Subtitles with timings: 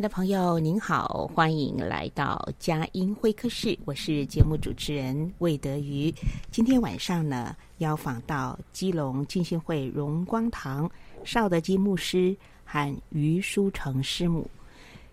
[0.00, 6.12] 的朋友，您好，欢迎来到佳音会客室，我是节目主持人魏德瑜。
[6.50, 10.90] 今天晚上呢，邀访到基隆浸信会荣光堂
[11.22, 12.34] 邵德基牧师
[12.64, 14.48] 和于书成师母。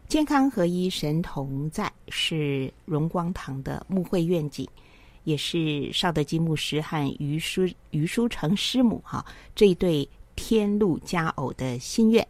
[0.08, 4.66] 健康合一，神同在，是荣光堂的牧会愿景，
[5.26, 10.08] 也是邵德基牧师和于书于书成师母哈这一对
[10.38, 12.26] 天路佳偶的心愿。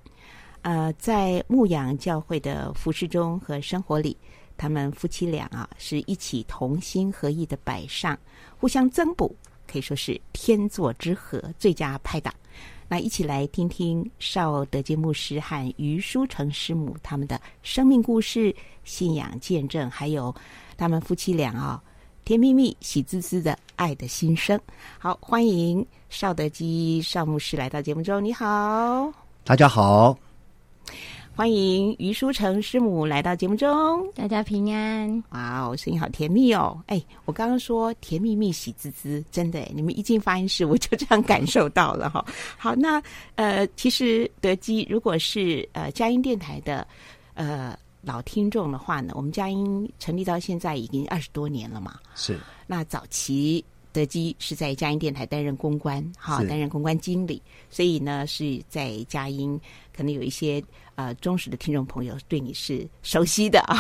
[0.68, 4.18] 呃，在牧养教会的服饰中和生活里，
[4.58, 8.20] 他们夫妻俩啊是一起同心合意的摆上，
[8.60, 9.34] 互相增补，
[9.66, 12.34] 可以说是天作之合，最佳拍档。
[12.90, 18.54] 那一起来听听邵德基牧师和于书成师母他们的生命故事、
[18.84, 20.36] 信仰见证，还有
[20.76, 21.82] 他们夫妻俩啊
[22.26, 24.60] 甜蜜蜜、喜滋滋的爱的心声。
[25.00, 28.22] 好，欢迎邵德基邵牧师来到节目中。
[28.22, 29.10] 你好，
[29.46, 30.27] 大家好。
[31.36, 35.24] 欢迎于书成师母来到节目中，大家平安。
[35.30, 36.82] 哇哦，声音好甜蜜哦！
[36.88, 42.26] 哎，我刚刚说甜蜜蜜、喜滋滋，真的，你们一进发音室，我就这样感受到了哈。
[42.58, 43.00] 好，那
[43.36, 46.88] 呃，其实德基如果是呃佳音电台的
[47.36, 52.00] 呃老听众的话呢，我们佳音成立到现在已经二十多年了嘛。
[52.16, 52.40] 是。
[52.66, 53.64] 那早期
[53.98, 57.42] 德基是在佳音电台担任公关，哈，担任公关经理，
[57.72, 59.60] 所以呢是在佳音
[59.96, 60.64] 可能有一些。
[60.98, 63.78] 呃，忠实的听众朋友对你是熟悉的 啊，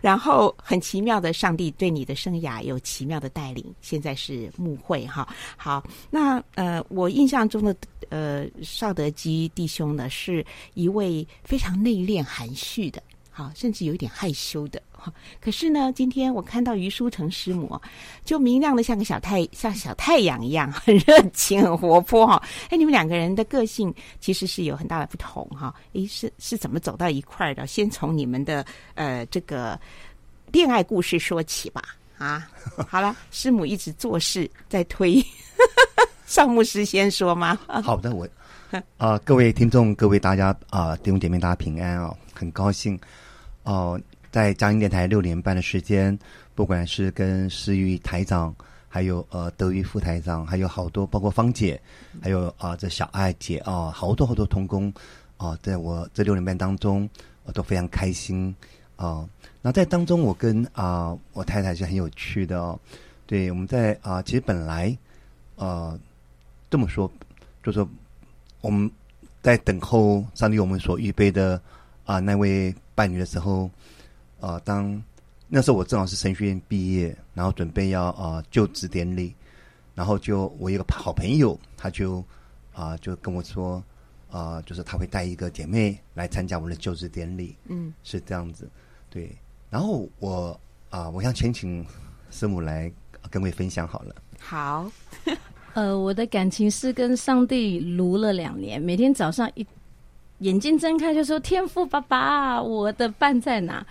[0.00, 3.62] 然后很奇妙的，上帝对你的生涯有奇妙的带领。
[3.82, 7.76] 现在是牧会哈，好，那呃，我印象中的
[8.08, 10.42] 呃邵德基弟兄呢，是
[10.72, 13.02] 一位非常内敛含蓄的，
[13.40, 14.82] 好，甚至有一点害羞的。
[15.40, 17.80] 可是呢，今天我看到于书成师母，
[18.22, 22.42] 就明亮的像个小太像小太阳一样，很热情，很活泼哈。
[22.68, 25.74] 哎，你们两个人的个性其实是有很大的不同哈。
[25.94, 27.66] 哎，是是怎么走到一块的？
[27.66, 28.62] 先从你们的
[28.94, 29.80] 呃这个
[30.52, 31.82] 恋爱故事说起吧。
[32.18, 32.46] 啊，
[32.86, 35.24] 好了，师母一直做事在推，
[36.28, 37.58] 邵牧师先说吗？
[37.82, 38.28] 好的，我
[38.98, 43.00] 啊、各位听众，各位大家啊，弟兄姐妹，大家平安哦，很高兴
[43.64, 44.00] 哦。
[44.32, 46.16] 在佳音电台六年半的时间，
[46.54, 48.54] 不管是跟思玉台长，
[48.88, 51.82] 还有呃德育副台长，还有好多包括芳姐，
[52.22, 54.92] 还有啊、这小爱姐啊、好多好多同工
[55.36, 57.10] 啊、在我这六年半当中，
[57.42, 58.54] 我都非常开心
[58.94, 59.28] 啊、
[59.60, 62.78] 那在当中，我跟啊、我太太是很有趣的哦。
[63.26, 64.96] 对，我们在啊、其实本来
[65.56, 65.98] 呃
[66.70, 67.10] 这么说，
[67.64, 67.84] 就是
[68.60, 68.88] 我们
[69.42, 71.60] 在等候上帝我们所预备的
[72.10, 73.70] 啊、呃、那位伴侣的时候。
[74.42, 75.02] 啊、呃，当
[75.48, 79.34] 那时候我正好是神学院毕业，然后准备要啊、呃、就职典礼，
[79.94, 82.20] 然后就我一个好朋友，他就
[82.72, 83.76] 啊、呃、就跟我说，
[84.30, 88.66] 啊、呃，就是他会带一个姐妹来参加我的就职典礼，嗯，是这样子，
[89.10, 89.30] 对。
[89.68, 90.58] 然后我
[90.88, 91.84] 啊、呃，我想先请
[92.30, 92.90] 师母来
[93.28, 94.14] 跟位分享好了。
[94.38, 94.90] 好，
[95.74, 99.66] 呃，我的感情是跟上帝撸了两年，每天早上一
[100.40, 103.86] 眼睛睁开就说：“天父爸爸，我的伴在哪？”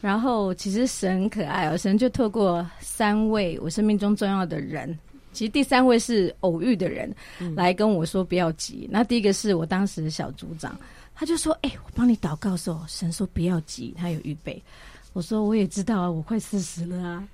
[0.00, 4.98] 然后其实神可爱哦，神就透过三位我生命中重要的人，
[5.32, 7.10] 其实第三位是偶遇的人，
[7.56, 8.86] 来跟我说不要急。
[8.92, 10.78] 那第一个是我当时的小组长，
[11.14, 14.62] 他就说：“哎，我帮你祷告的时候，神说不要急，他有预备。”
[15.14, 17.26] 我说：“我也知道啊，我快四十了啊。”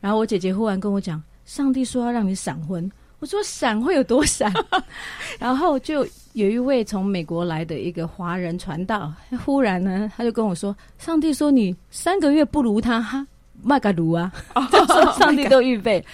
[0.00, 4.52] 然后我姐姐忽然跟我讲：“上帝说要让你闪婚。”我说闪会有多闪？
[5.38, 9.12] 然后就有一位从美国来的一个华人传道，
[9.44, 13.26] 忽然呢，他就跟我说：“上帝说你三个月不如他，哈，
[13.62, 14.30] 麦嘎卢啊！”
[14.70, 16.04] 就说上帝都预备。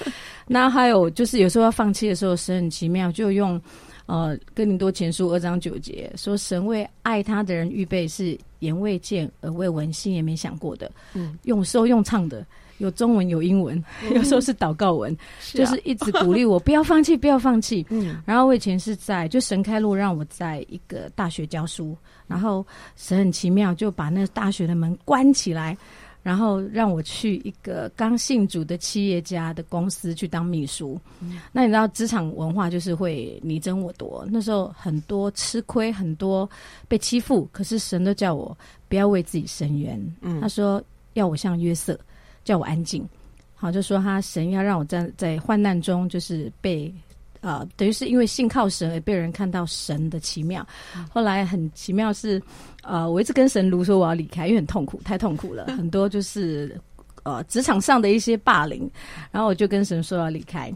[0.47, 3.61] 那还有就是有时候要放弃的时候，神很奇妙，就用
[4.07, 12.47] 呃哥林多前书二章九节说：“神为爱他的人预备是眼未见而未闻心也没想过的。”嗯，用说用唱的。
[12.83, 13.83] 有中文有英文，
[14.13, 17.87] 有时候是祷告文，是啊、就是一直鼓励我不要放弃，不要放弃。
[17.91, 21.97] 嗯，然后我以前是在就神开路让我在一个大学教书，
[22.27, 25.79] 然后神很奇妙就把那大学的门关起来，
[26.25, 31.01] 然后让我去一个刚信主的企业家的公司去当秘书。
[31.21, 36.51] 嗯、那你知道职场文化就是会你争我夺，那时候很多吃亏，很多
[36.89, 38.59] 被欺负，可是神都叫我
[38.89, 40.17] 不要为自己伸冤。
[40.21, 40.83] 嗯，他说
[41.13, 41.97] 要我像约瑟。
[42.45, 43.09] 叫我安静，
[43.55, 46.93] 好，就说他神要让我在在患难中，就是被
[47.41, 50.67] 呃，等于是因为信靠神而被人看到神的奇妙。
[50.97, 52.41] 嗯、后来很奇妙是，
[52.83, 56.81] 呃，我一直跟神卢说我要离开，因为很痛苦，太痛苦了， 很多就是
[57.25, 58.89] 呃职场上的一些霸凌，
[59.31, 60.73] 然后我就跟神说要离开。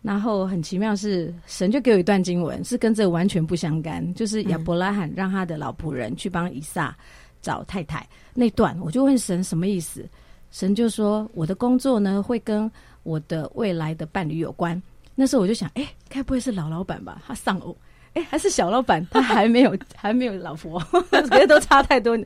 [0.00, 6.96] 然后很奇妙是，神就给我一段经文，是跟这个完全不相干，就是亚伯拉罕让他的老仆人去帮以撒
[7.42, 8.08] 找太太。
[8.32, 10.08] 那段，我就问神什么意思。
[10.50, 12.70] 神就说：“我的工作呢，会跟
[13.02, 14.80] 我的未来的伴侣有关。”
[15.14, 17.20] 那时候我就想：“哎，该不会是老老板吧？
[17.26, 17.76] 他丧偶，
[18.14, 19.06] 哎，还是小老板？
[19.10, 22.18] 他还没有，还没有老婆， 这些都差太多。”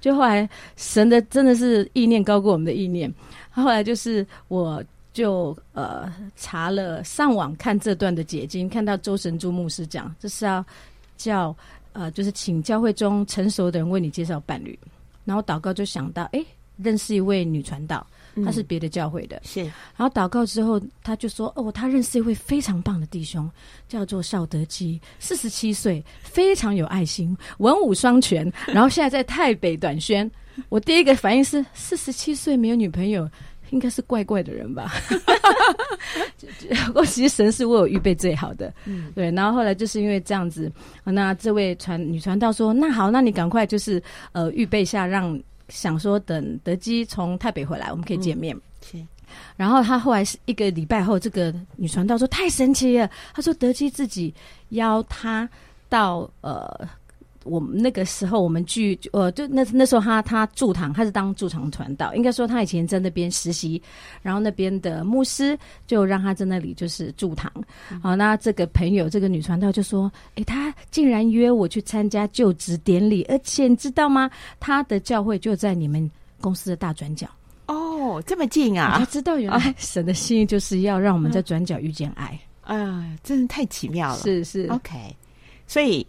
[0.00, 3.12] 就后来神的真的是意念高过我们的意念。
[3.50, 10.64] 后来就是我就呃查了上网看这段的解经，看到周神珠牧师讲，这是要
[11.16, 11.56] 叫
[11.92, 14.78] 呃就是请教会中成熟的人为你介绍伴侣。
[15.24, 16.44] 然后祷告就想到：“哎。”
[16.82, 18.06] 认识一位女传道，
[18.44, 19.60] 她是别的教会的，嗯、是。
[19.62, 23.50] 然后祷告之后，他就说：“哦，他认识一位非常棒的弟兄，
[23.88, 28.50] 叫做邵德基，四十七岁，非常有爱心，文武双全。
[28.68, 30.30] 然后现在在台北短宣。
[30.68, 33.28] 我第一个反应是：四十七岁没有女朋友，
[33.70, 34.92] 应该是怪怪的人吧？
[36.86, 39.30] 不过其实神是为我预备最好的，嗯，对。
[39.30, 40.70] 然后后来就是因为这样子，
[41.04, 44.02] 那这位传女传道说：那好，那你赶快就是
[44.32, 45.38] 呃预备下让。”
[45.70, 48.54] 想说等德基从台北回来，我们可以见面。
[48.92, 49.08] 嗯、
[49.56, 53.10] 然后他后来是一个礼拜后，这个女传道说太神奇了。
[53.32, 54.34] 他说德基自己
[54.70, 55.48] 邀他
[55.88, 56.88] 到呃。
[57.44, 63.80] 我们那个时候，我们去呃，就那那时候他他驻堂，他是当驻堂传道，应该说他以前在那边实习，
[64.20, 67.50] 然后那边的牧师就让他在那里就是驻堂。
[67.90, 74.30] 嗯、好，那这个朋友这个女传道就说：“诶，他竟然约我去参加就职典礼，而且你知道吗？
[74.60, 76.10] 他的教会就在你们
[76.42, 77.26] 公司的大转角。”
[77.68, 78.96] 哦，这么近啊！
[78.98, 82.38] 他知道原来 神的心意就是要让我们在转角遇见爱。
[82.62, 84.18] 啊、呃，真的太奇妙了！
[84.18, 85.16] 是是，OK，
[85.66, 86.06] 所以。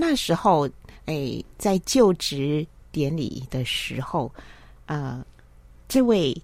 [0.00, 0.70] 那时候，
[1.06, 4.32] 哎，在就职典礼的时候，
[4.86, 5.20] 呃，
[5.88, 6.40] 这位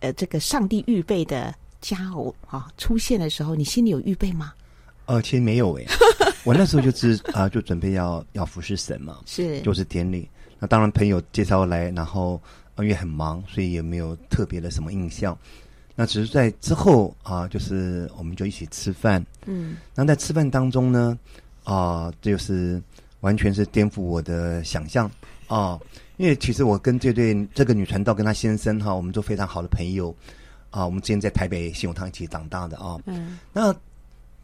[0.00, 4.54] 呃，这个上帝预备的佳偶啊出现的时候，你心里有预备吗？
[5.04, 5.84] 呃，其实没有哎，
[6.44, 10.26] 我那时候就是啊、呃，就准备要要服侍神嘛，是就是典礼。
[10.58, 12.40] 那当然朋友介绍来，然后
[12.78, 15.38] 因为很忙，所以也没有特别的什么印象。
[15.94, 21.18] 那只是在之后啊、呃，就是我们就一起吃饭，嗯，那在吃饭当中呢。
[21.64, 22.78] 啊、呃，就是
[23.24, 25.06] 完全是颠覆我的想象
[25.46, 25.80] 啊、呃！
[26.18, 30.14] 因为其实我跟这对这个女传道跟她先生哈，我们都非常好的朋友
[30.68, 30.86] 啊、呃。
[30.86, 32.98] 我们之前在台北信友堂一起长大的啊。
[33.06, 33.38] 嗯。
[33.50, 33.74] 那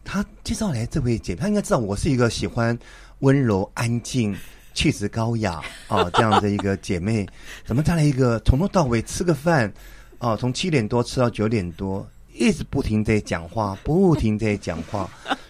[0.02, 2.76] 她介绍来这位姐妹，她应该知道我是一个喜欢
[3.18, 4.34] 温柔、安静、
[4.72, 5.56] 气质高雅
[5.86, 7.28] 啊、呃、 这样的一个姐妹。
[7.66, 9.68] 怎么再来一个从头到尾吃个饭
[10.16, 10.36] 啊、呃？
[10.38, 15.06] 从七点多吃到九点多，一直不停在讲话，不停在讲话。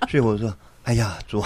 [0.08, 0.52] 所以我说。
[0.84, 1.42] 哎呀，主！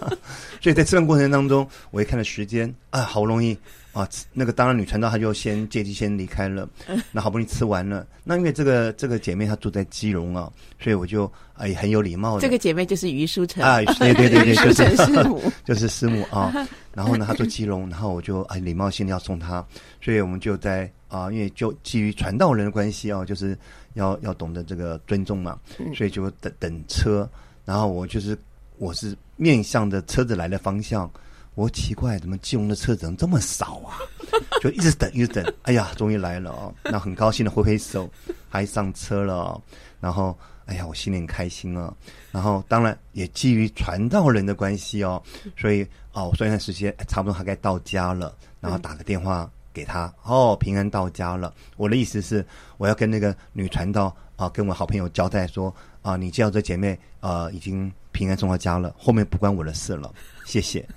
[0.60, 3.56] 所以在吃饭过程当中，我一看了时间啊，好不容易
[3.92, 6.68] 啊，那个当然女传道她就先借机先离开了。
[7.10, 12.42] 那好不容易吃完了，那因为这个这个姐妹她住在基隆啊，所以我就哎很有礼貌的。
[12.42, 16.52] 这个姐妹就是于淑成啊，对对对对， 就是师母，就是师母啊。
[16.92, 19.64] 然后呢，她住基隆，然后我就哎礼貌性的要送她，
[20.02, 23.56] 所以我们就在啊，因为就基于传道人的关系啊，就是
[23.94, 25.58] 要要懂得这个尊重嘛，
[25.94, 27.28] 所以就等等车，
[27.64, 28.36] 然后我就是。
[28.78, 31.10] 我是面向着车子来的方向，
[31.54, 33.98] 我奇怪，怎么基隆的车子怎么这么少啊？
[34.60, 35.54] 就一直等，一直等。
[35.62, 36.74] 哎呀，终于来了哦！
[36.84, 38.08] 那很高兴的挥挥手，
[38.48, 39.60] 还上车了。
[40.00, 41.92] 然后，哎呀，我心里很开心啊。
[42.32, 45.22] 然后，当然也基于传道人的关系哦，
[45.56, 48.34] 所以哦，我算一算时间，差不多还该到家了。
[48.60, 51.54] 然后打个电话给他，哦，平安到家了。
[51.76, 52.44] 我的意思是，
[52.78, 60.12] 我要跟那个女传道啊，跟我好朋友交代说啊，你介绍这姐妹啊，已经平安送到家了，后面不关我的事了，
[60.44, 60.86] 谢谢。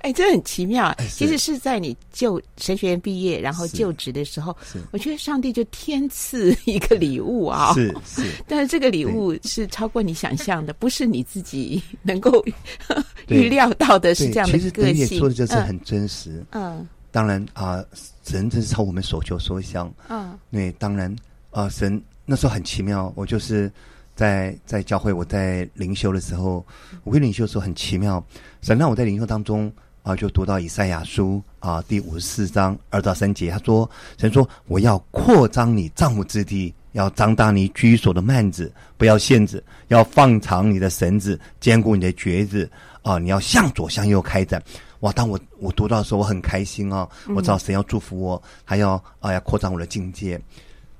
[0.00, 0.94] 哎，这很奇妙。
[1.10, 4.56] 其实是在你就神学院毕业，然后就职的时候，
[4.92, 7.74] 我觉得上帝就天赐一个礼物啊。
[7.74, 12.44] 是是， 但是这个礼物是超过你想象的，不是你自己能够
[13.26, 14.70] 预料到的，是这样的个性。
[14.70, 16.44] 其实你也说的就是很真实。
[16.52, 16.86] 嗯，
[17.18, 17.84] 当然啊，
[18.22, 19.92] 神真是超我们所求所想。
[20.08, 21.12] 嗯，对，当然
[21.50, 23.12] 啊，神那时候很奇妙。
[23.16, 23.68] 我就是
[24.14, 26.64] 在在教会，我在灵修的时候，
[27.02, 28.24] 我跟灵修的时候很奇妙。
[28.62, 29.68] 神让我在灵修当中。
[30.04, 42.70] 啊，就读到以赛亚书啊第五十四章二到三节，他说：“神说，我要扩张你帐幕之地，要张大你居所的幔子，不要限制，要放长你的绳子，坚固你的橛子
[43.02, 43.18] 啊！
[43.18, 44.62] 你要向左向右开展。”
[45.00, 45.12] 哇！
[45.12, 47.08] 当我我读到的时候，我很开心哦！
[47.34, 50.40] 我知道神要祝福我，还要啊要扩展我的境界。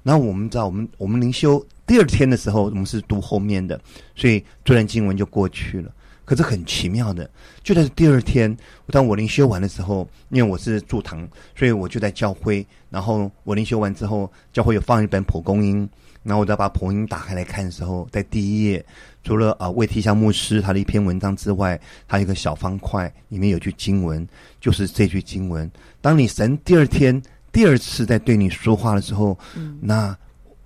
[0.02, 3.80] 那我们知道，我们我们灵修第二天的时候，我们是读后面的，
[4.14, 5.92] 所以这段经文就过去了。
[6.24, 7.28] 可是很奇妙的，
[7.64, 8.54] 就在第二天，
[8.88, 11.26] 当我灵修完的时候，因为我是驻堂，
[11.56, 12.64] 所以我就在教会。
[12.90, 15.88] 然后我灵修完之后，教会有放一本蒲公英，
[16.28, 18.84] 然后我再把蒲公英打开来看的时候，在第一页，
[19.24, 24.28] 除了啊魏提香牧师他的一篇文章之外，还有一个小方块，里面有句经文，
[24.60, 25.68] 就是这句经文：
[26.02, 27.20] 当你神第二天
[27.50, 29.38] 第二次在对你说话的时候，
[29.80, 30.14] 那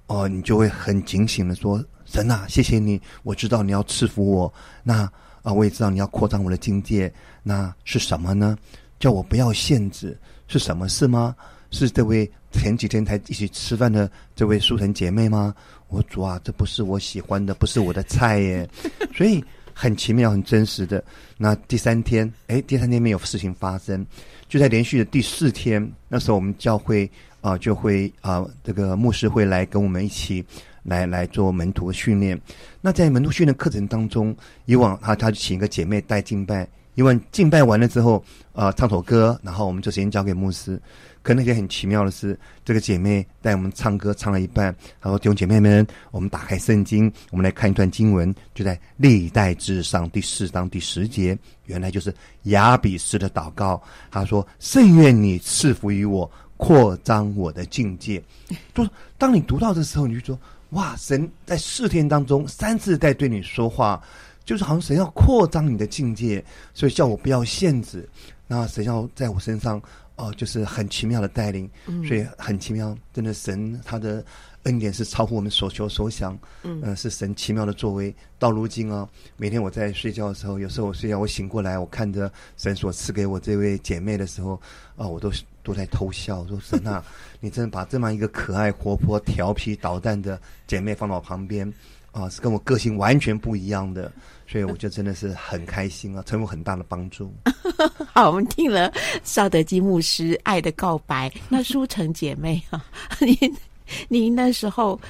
[0.09, 4.53] 哦、你就会很警醒的说：神啊，谢谢你，我知道你要赐福我。
[4.83, 5.09] 那
[5.43, 7.11] 啊，我也知道你要扩张我的境界，
[7.43, 8.59] 那是什么呢？
[8.99, 11.35] 叫我不要限制，是什么事吗？
[11.71, 15.55] 是这位前几天才一起吃饭的这位书城姐妹吗？
[15.89, 18.69] 我说主啊，这不是我喜欢的，不是我的菜耶。
[19.15, 19.45] 所以
[19.75, 21.03] 很奇妙、很真实的。
[21.37, 24.07] 那第三天，哎，第三天没有事情发生，
[24.49, 30.45] 就在连续的第四天，那时候我们教会啊、就会啊、这个牧师会来跟我们一起。
[30.85, 32.37] 来来做门徒训练。
[32.81, 38.23] 那在门徒训练课程当中，以往他他就请一个姐妹带敬拜，因为敬拜完了之后，
[38.53, 40.81] 呃，唱首歌，然后我们就先交给牧师。
[41.23, 52.13] 可那天很奇妙的是，这个姐妹带我们唱歌唱了一半，她说：“弟兄姐妹们，我们打开圣经，我们来看一段经文，就在历代志上第四章第十节，原来就是
[52.45, 53.81] 雅比斯的祷告。
[54.11, 58.21] 他说：‘圣愿你赐福于我，扩张我的境界。
[58.75, 60.39] ’就是当你读到的时候，你就说。”
[60.73, 60.97] 哇！
[60.97, 64.03] 神在四天当中三次在对你说话，
[64.45, 66.45] 就是好像神要扩张你的境界，
[66.75, 68.09] 所以叫我不要限制。
[68.47, 69.79] 那神要在我身上，
[70.17, 71.71] 哦、呃，就是很奇妙的带领，
[72.07, 72.97] 所以很奇妙。
[73.13, 74.23] 真的，神他的
[74.65, 76.39] 恩典是超乎我们所求所想。
[76.63, 78.15] 嗯、呃，是神奇妙的作为。
[78.39, 84.55] 到如今啊，每天我在睡觉的时候，有时候我睡觉，我醒过来，我看着神所赐给我这位姐妹的时候，
[84.97, 85.33] 啊、呃，我都
[85.63, 87.03] 都在偷笑，我说神啊。
[87.41, 91.73] 你真的把这么一个可爱、活泼、调皮捣蛋的姐妹放到我旁边，
[92.13, 94.13] 啊，是跟我个性完全不一样的，
[94.47, 97.33] 所以我就真的是很开心啊，成为很大的帮助。
[98.13, 98.93] 好，我们听了
[99.25, 102.85] 邵德基牧师爱的告白，那舒城姐妹啊，
[103.21, 103.37] 您
[104.09, 105.01] 您那时候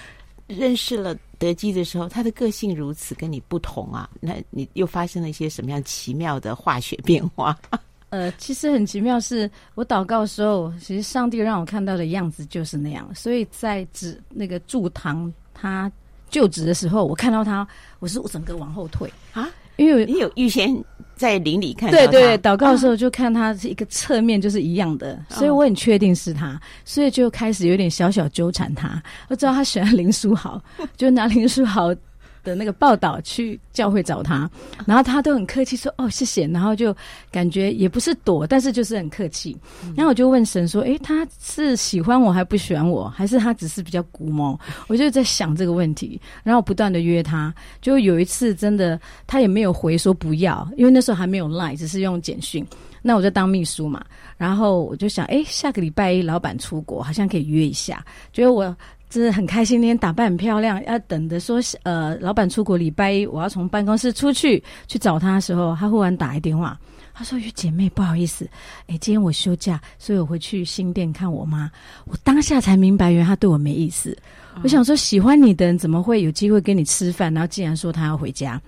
[0.46, 7.58] 认识了德基的时候，他的个性如此跟你不同啊，那你又发生了一些什么样奇妙的化学变化？
[8.10, 13.12] 呃，其实很奇妙是，是我祷告的时候，其实上帝让我看到的样子就是那样。
[13.14, 15.90] 所以在指那个祝堂他
[16.32, 17.64] 就职的时候，我看到他，
[18.00, 20.76] 我是我整个往后退啊，因为你有预先
[21.14, 29.00] 在林里看到对对，祷告的时候就看他是一个侧面就是一样的，啊、所以我很确定是他，所以就开始有点小小纠缠他。
[29.28, 30.60] 我知道他喜欢林书豪，
[30.96, 31.94] 就拿林书豪。
[32.42, 34.50] 的那个报道去教会找他，
[34.86, 36.94] 然后他都很客气说哦谢谢，然后就
[37.30, 39.56] 感觉也不是躲，但是就是很客气。
[39.96, 44.58] 然后我就问神说，诶，他是喜欢我还不喜欢我，还是他只是比较古毛？
[44.88, 52.66] 我就在想这个问题，然后不断的约他，就有一次真的他也没有回说不要，因为那时候还没有 Line，只是用简讯。
[53.04, 54.04] 那我就当秘书嘛，
[54.36, 58.76] 然后我就想，诶，下个礼拜一老板出国，好像可以约一下，觉得我。
[59.12, 66.80] 真的很开心，那天打扮很漂亮，要等着说，呃，老板出国礼拜一，我要从办公室出去去找他的时候，他忽然打来电话，
[67.12, 68.48] 他说：“姐妹，不好意思，
[68.86, 71.70] 哎，今天我休假，所以我回去新店看我妈。”
[72.08, 74.16] 我当下才明白，原来他对我没意思。
[74.56, 77.32] 嗯、我想说，喜欢你的人怎么会有机会跟你吃饭？
[77.34, 78.58] 然后竟然说他要回家。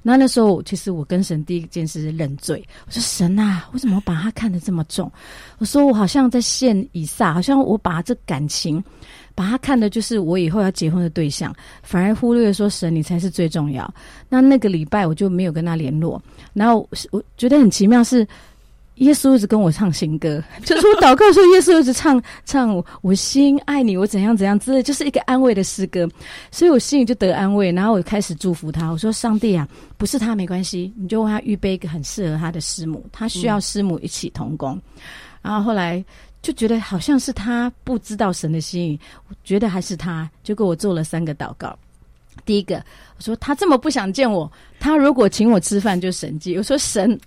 [0.00, 2.64] 那那时候，其实我跟神第一件事是认罪。
[2.86, 5.10] 我说：“神啊，为什么把他看得这么重？”
[5.58, 8.82] 我说：“我好像在献以撒，好像我把这感情。”
[9.38, 11.54] 把他看的就是我以后要结婚的对象，
[11.84, 13.88] 反而忽略说神你才是最重要。
[14.28, 16.20] 那那个礼拜我就没有跟他联络。
[16.54, 18.26] 然后我觉得很奇妙是，
[18.96, 26.08] 耶稣一直跟我唱新歌， 就是我祷告的时候，耶稣一直唱唱我心爱你，我怎样怎样之类，就是一个安慰的诗歌，
[26.50, 35.02] 所以我心里就得安慰，然后我开始祝福他，我说上帝啊，不是他没关系，你就为他预备一个很适合他的师母，他需要师母一起同工，嗯、
[35.42, 36.04] 然后后来
[36.42, 39.00] 就觉得好像是他不知道神的心意，
[39.44, 41.78] 觉得还是他，就给我做了三个祷告，
[42.44, 42.76] 第一个
[43.16, 47.18] 我说他这么不想见我，他如果请我吃饭就神迹，我说神。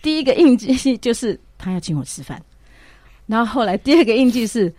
[0.00, 2.40] 第一个印记就是他要请我吃饭，
[3.26, 4.72] 然后后来第二个印记是，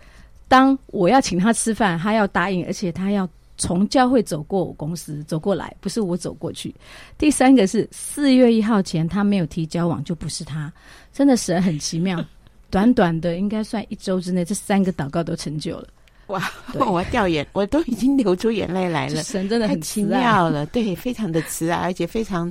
[0.48, 3.28] 当我要请他吃饭，他要答应，而且他要
[3.58, 6.74] 从教会走过我公司走过来，不是我走过去。
[7.18, 10.72] 第三个是四月一号前他没有提交往，就不是他。
[11.12, 12.24] 真的神很奇妙，
[12.70, 15.88] 短短的应该算一周之内，这三个祷告都成就了。
[16.28, 16.50] 哇！
[16.78, 19.22] 我掉眼，我都已经流出眼泪来了。
[19.24, 22.50] 神真的很奇妙了， 对，非常的慈爱，而且非常。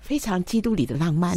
[0.00, 1.36] 非常基督里的浪漫，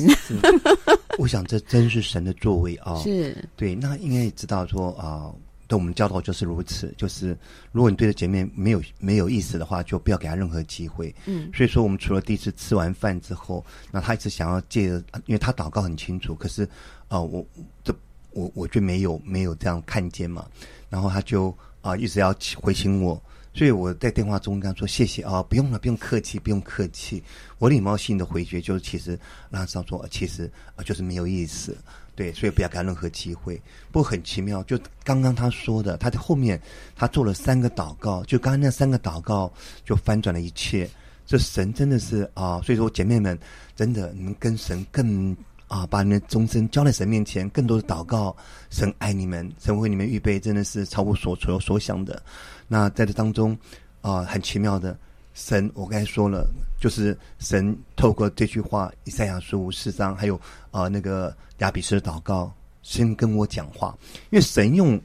[1.17, 2.95] 我想这真是神的作为啊！
[2.99, 5.33] 是对，那应该也知道说啊，
[5.67, 7.35] 对我们教导就是如此，就是
[7.71, 11.11] 如果你对着姐妹没有没有意思的话，就不要给她任何机会。
[11.25, 16.69] 嗯，所以说我们除了第一次吃完饭之后，那他一直想要借着，因为他祷告很清楚，可是
[17.07, 17.43] 啊，我
[17.83, 17.91] 这
[18.39, 20.45] 我我就没有没有这样看见嘛，
[20.89, 23.21] 然后他就啊一直要回请我。
[23.51, 27.21] 所以我在电话中跟他说谢谢啊，不用了，不用客气，不用客气。
[27.57, 29.19] 我礼貌性的回绝就是，其实
[29.49, 31.75] 让他知道说，其实啊就是没有意思，
[32.15, 33.59] 对，所以不要给他任何机会。
[33.91, 36.61] 不过很奇妙，就刚刚他说的，他在后面
[36.95, 39.51] 他做了三个祷告，就刚刚那三个祷告
[39.83, 40.87] 就翻转了一切。
[41.25, 43.37] 这神真的是啊，所以说姐妹们，
[43.75, 45.35] 真的你们跟神更
[45.69, 48.35] 啊，把你们的终身交在神面前，更多的祷告，
[48.69, 52.21] 神爱你们，神为你们预备，真的是超乎所所有所想的。
[52.67, 53.57] 那在这当中，
[54.01, 54.97] 啊、很奇妙的
[55.35, 56.49] 神，我刚才说了，
[56.81, 63.95] 就是神透过这句话，以赛亚书五四章，还有啊、那个雅比斯的祷告，先跟我讲话，
[64.31, 64.99] 因为神用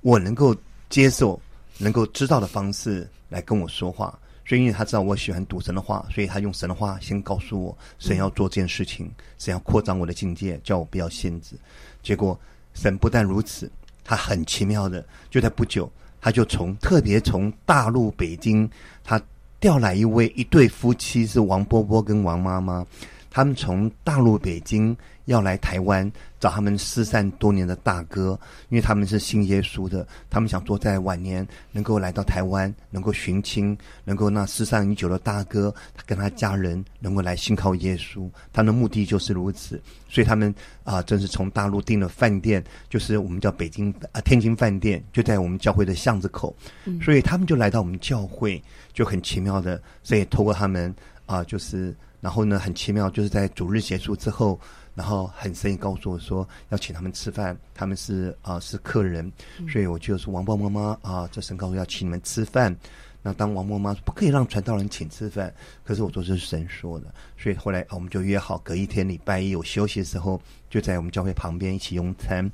[0.00, 0.56] 我能够
[0.88, 1.38] 接受、
[1.76, 4.18] 能够知道的方式来跟我说话，
[4.50, 11.54] 所以因为他知道我喜欢读神的话，所以他用神的话先告诉我，神要做这件事情，神要扩张我的境界，叫我不要限制。
[12.02, 12.36] 结果
[12.74, 13.70] 神不但如此，
[14.02, 15.88] 他很奇妙的，就在不久。
[16.20, 18.68] 他就从特别从大陆北京，
[19.04, 19.22] 他
[19.60, 22.84] 调来一位一对夫妻，是王波波跟王妈妈，
[23.30, 24.96] 他们从大陆北京
[25.30, 26.10] 要来台湾。
[26.40, 28.30] 找他们失散多年的大哥，
[28.70, 39.78] 因为他们是信耶稣的，他们想说在晚年能够来到台湾，能够寻亲，能够那失散已久的大哥，他跟他家人能够来信靠耶稣，他们的目的就是如此。
[40.08, 46.56] 所以他们啊，正是从大陆订了饭店，就是我们叫北京啊天津饭店，就在我们教会的巷子口。
[46.86, 48.62] 嗯、所以他们就来到我们教会，
[48.94, 50.94] 就很奇妙的，所以透过他们
[51.26, 54.58] 啊，就是然后呢，很奇妙，就是在主日结束之后。
[55.00, 59.32] 然后很深意告诉我说要请他们吃饭，他们是啊、呃、是客人，
[59.66, 62.76] 所以我就说王伯妈妈啊，这神告诉要请你们吃饭。
[63.22, 65.50] 那当王伯妈说不可以让传道人请吃饭，
[65.84, 67.06] 可是我说这是神说的，
[67.38, 72.50] 所以后来我们就约好隔一天礼拜一有休息的时候，就在我们教会旁边一起用餐。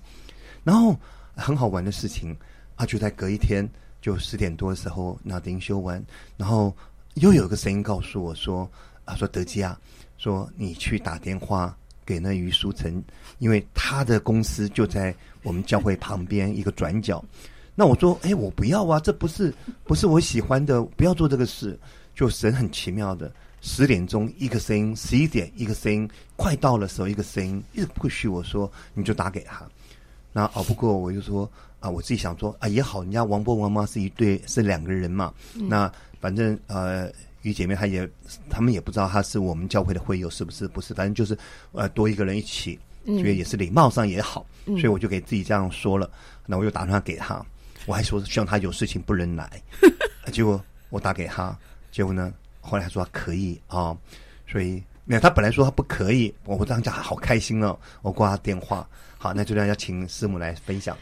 [0.62, 0.96] 然后
[1.34, 2.36] 很好玩的事情
[2.76, 3.68] 啊，就在隔一天
[4.00, 6.00] 就十点多的时候，那灵修完，
[6.36, 6.72] 然后
[7.14, 8.70] 又有个声音告诉我说
[9.04, 9.76] 啊，说德基啊，
[10.16, 11.76] 说你去打电话。
[12.06, 13.02] 给那于书成，
[13.40, 17.22] 因为他的公司就在我们教会旁边一个转角。
[17.74, 19.52] 那我说，哎，我不要啊，这不是
[19.84, 21.78] 不是我喜欢的，不要做这个事。
[22.14, 29.68] 就神很奇妙的，十点钟一个声音，十一点一个声音，快到的时候一个声音，一直不许我说，你就打给他。
[30.32, 35.34] 那熬不过，我就说啊，我自己想说啊，也好，人家王伯王妈是一对，是两个人嘛。
[35.56, 37.12] 嗯、那反正呃。
[37.46, 38.08] 与姐妹，她也，
[38.50, 40.66] 他们也不知道她是我们教会的会友，是不是？
[40.66, 41.38] 不是，反正就是，
[41.70, 46.10] 呃，多一个人一起，觉得也是礼貌上也好，嗯、所以我就给自己这样说了。
[46.44, 47.40] 那我又打电话给他，
[47.86, 49.48] 我还说希望他有事情不能来。
[50.32, 51.56] 结果我打给他，
[51.92, 53.98] 结果呢，后来他说他可以啊、哦，
[54.48, 58.88] 所以没有，他本来说他不可以，我当时好开心哦，我挂他电话。
[59.18, 60.96] 好，那就这样要请师母来分享。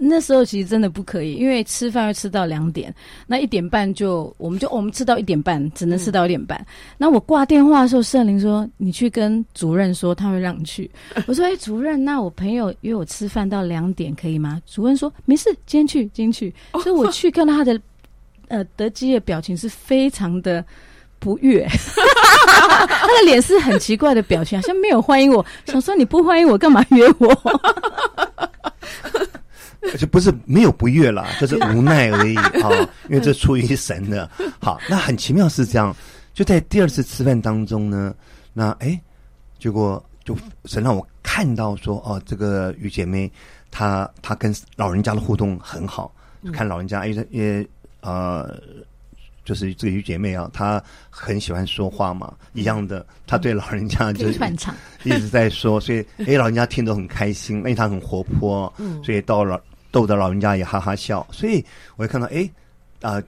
[0.00, 2.94] 那时候其实真的不可以，因为吃饭要吃到两点，
[3.26, 6.56] 那一点半就我们就我们吃到一点半，只能吃到一点半。
[6.60, 10.88] 嗯、那我挂电话的时候，圣灵说：“你去跟主任说，他会让你去。
[11.26, 17.80] ”我说：“哎，主任，那我朋友约我吃饭到两点，可以吗？”主任说：“没事，今天去，今天去。”所以我去看到他的
[18.46, 20.64] 呃德基的表情是非常的
[21.18, 21.66] 不悦，
[22.86, 25.44] 他的脸是很奇怪的表情，好像没有欢迎我。
[25.66, 27.34] 想说你不欢迎我，干嘛约我？
[29.98, 32.70] 就不是没有不悦了，就是无奈而已 啊！
[33.08, 34.28] 因为这出于神的。
[34.60, 35.94] 好，那很奇妙是这样，
[36.34, 38.14] 就在第二次吃饭当中呢，
[38.52, 39.00] 那哎，
[39.58, 43.30] 结果就神让我看到说，哦，这个于姐妹
[43.70, 47.68] 她她跟老人家的互动很好，嗯、看老人家，因为因为
[48.00, 48.60] 呃。
[49.48, 54.38] 就是这个于姐妹啊，她很喜欢说话嘛，一样的，她对老人家就是
[55.04, 59.58] 一直在说，所以哎，老人家听得很开心，因为她很活泼，嗯，所以到老
[59.90, 61.64] 逗得老人家也哈哈笑，所以
[61.96, 62.42] 我会看到哎
[63.00, 63.22] 啊、呃，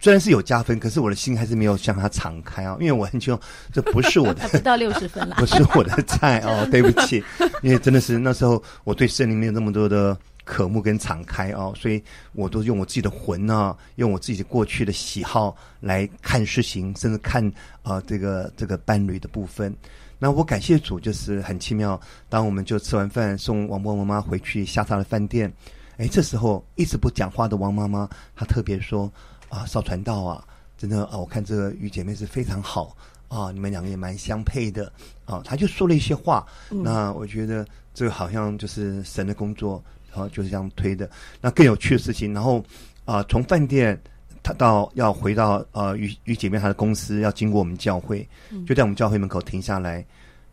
[0.00, 7.22] 虽然是有加分，可是我的心还是没有向她敞开啊，因为我很清楚这不是我的， 不到六十分了，不是我的菜哦，对不起，
[7.60, 10.16] 因为真的是那时候我对森林没有那么多的。
[10.46, 12.00] 渴慕跟敞开哦，所以
[12.32, 17.44] 我都用我自己的魂啊，用我自己的过去的喜好来看事情，甚至看
[17.82, 19.74] 啊、呃、这个这个伴侣的部分。
[20.20, 22.00] 那我感谢主，就是很奇妙。
[22.28, 25.52] 当我们就吃完饭，送王波妈妈回去下榻的饭店，
[25.96, 29.12] 哎，这时候一直不讲话的王妈妈，她特别说
[29.48, 30.44] 啊，少传道啊，
[30.78, 34.90] 真的啊，我看这个于姐妹是非常好啊，你们两个也蛮相配的
[35.24, 35.42] 啊。
[35.44, 39.82] 她就说了一些话，嗯、那我觉得这个好像就是神的工作。
[40.16, 41.08] 啊，就是这样推的。
[41.40, 42.64] 那更有趣的事情，然后
[43.04, 44.00] 啊，从、呃、饭店
[44.42, 48.26] 他到要回到呃于于姐妹她的公司，要经过我们教会，
[48.66, 50.04] 就在我们教会门口停下来。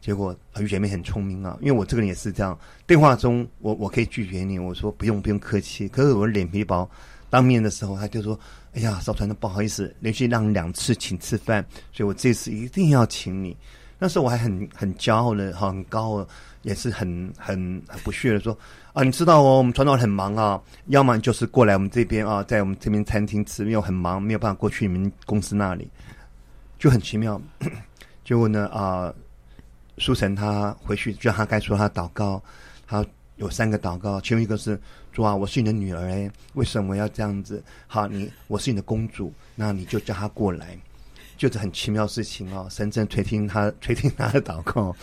[0.01, 2.59] 结果于姐妹很聪明啊，因为我这个人也是这样。
[2.85, 5.87] 电话中我我可以拒绝你，我说不用不用客气。
[5.87, 6.89] 可是我脸皮薄，
[7.29, 8.37] 当面的时候他就说
[8.75, 13.55] ：“哎呀，少传的不好意思，连续让你两次请吃饭，所以我这次一定要请你。”
[13.97, 16.27] 那时候我还很很骄傲的，很高傲，
[16.63, 18.57] 也是很很很不屑的说。
[18.93, 25.89] 啊，你知道哦，我们传道很忙啊，要么就是过来我们这边啊，在我们这边餐厅吃，因为很忙，没有办法过去你们公司那里，
[26.77, 27.41] 就很奇妙。
[28.23, 29.11] 结果呢，啊，
[29.97, 32.39] 书成他回去就让他该说他祷告，
[32.85, 33.03] 他
[33.37, 34.79] 有三个祷告，其中一个是
[35.11, 37.63] 主啊，我是你的女儿哎，为什么要这样子？
[37.87, 40.77] 好，你我是你的公主，那你就叫他过来，
[41.35, 42.67] 就是很奇妙事情哦。
[42.69, 44.95] 神正垂听他垂听他的祷告，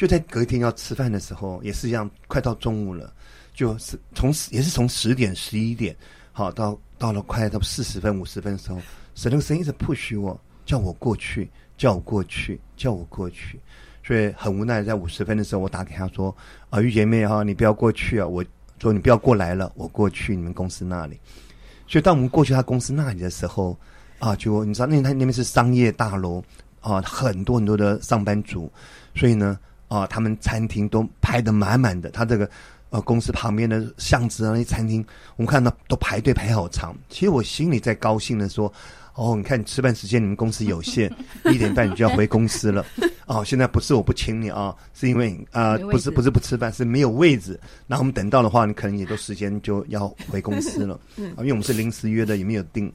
[0.00, 3.12] 就在隔天要吃饭的时候，也是一样，快到中午了。
[3.52, 5.94] 就是从也是从十点十一点，
[6.32, 8.80] 好到到了快到四十分五十分的时候，
[9.14, 13.60] 神那个声音一直 push 我，叫我过去，叫我过去，叫我过去，
[14.02, 16.34] 所以很无奈，在五十分的时候，我打给他说
[16.70, 18.42] ：“啊，玉姐妹哈，你不要过去啊！”我
[18.78, 21.20] 说：“你不要过来了，我过去你们公司那里。”
[21.86, 23.78] 所以当我们过去他公司那里的时候，
[24.18, 26.42] 啊，就你知道那他那边是商业大楼
[26.80, 28.72] 啊，很多很多的上班族，
[29.14, 29.58] 所以呢，
[29.90, 32.48] 啊，他们餐厅都排得满满的，他这个。
[32.92, 34.98] 呃，公司旁边的巷子啊，那些餐厅，
[35.36, 36.92] 我们看到都排队排好长。
[37.08, 38.66] 其实我心里在高兴的说
[39.14, 41.08] ：“哦，你看吃饭时间你们公司有限，
[41.44, 42.84] 一点半你就要回公司了。
[43.26, 47.56] 哦，现在不是我不请你啊，是因为啊、呃，不是不是不吃饭，是没有位置。
[47.86, 50.98] 那我们等到的话，你可能也都时间就要回公司了。
[51.36, 52.92] 啊，因为我们是临时约的，也没有定。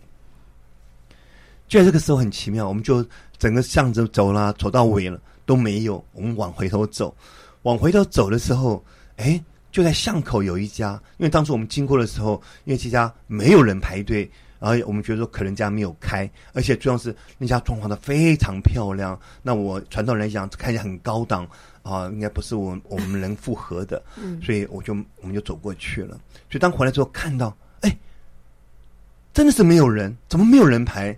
[1.68, 3.06] 就在这个时候很奇妙，我们就
[3.38, 6.04] 整个巷子走啦，走到尾了都没有。
[6.14, 7.16] 我们往回头走，
[7.64, 8.84] 往回头走的时候，
[9.18, 9.44] 哎。
[9.72, 14.22] 就在巷口有一家，因为当时我们经过的时候，因为这家没有人排队，
[14.58, 19.20] 然后我们觉得说可能家没有开，而且主要是那家装潢的非常漂亮。
[19.42, 21.46] 那我传统来讲，看起来很高档
[21.84, 24.02] 啊，应该不是我我们能复合的，
[24.42, 26.18] 所以我就我们就走过去了。
[26.50, 27.98] 所以当回来之后看到，哎，
[29.34, 31.14] 真的是没有人，怎么没有人排？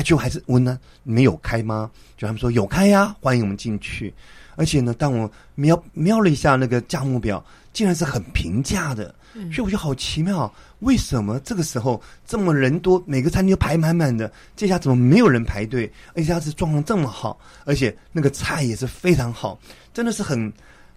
[0.00, 1.90] 哎，就还是问呢，没有开吗？
[2.16, 4.12] 就他们说有开呀，欢迎我们进去。
[4.56, 9.14] 而且呢，当我瞄瞄了一下那个价目表，竟然是很平价的，
[9.52, 15.92] 所以我觉得好奇妙，为什么这个时候这么人多，每个餐厅都排满满的，这下怎么没有人排队？
[16.14, 19.60] 而且它是状况这么好，而且那个菜也是非常好，
[19.92, 20.50] 真的是很。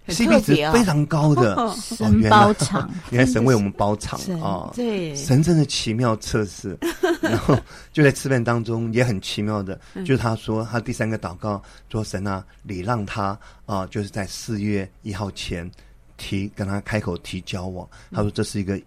[0.08, 4.70] CP 值非常高的， 哦，神包场， 原来神为我们包场啊！
[4.74, 6.76] 对，神真的奇妙测试。
[7.22, 7.58] 然后
[7.92, 15.70] 就在吃饭当中也很奇妙的，就是他说他第三个祷告说神啊，你让他啊，就是在四月一号前
[16.18, 17.88] 提跟他开口提交往。
[18.12, 18.78] 他说这是一个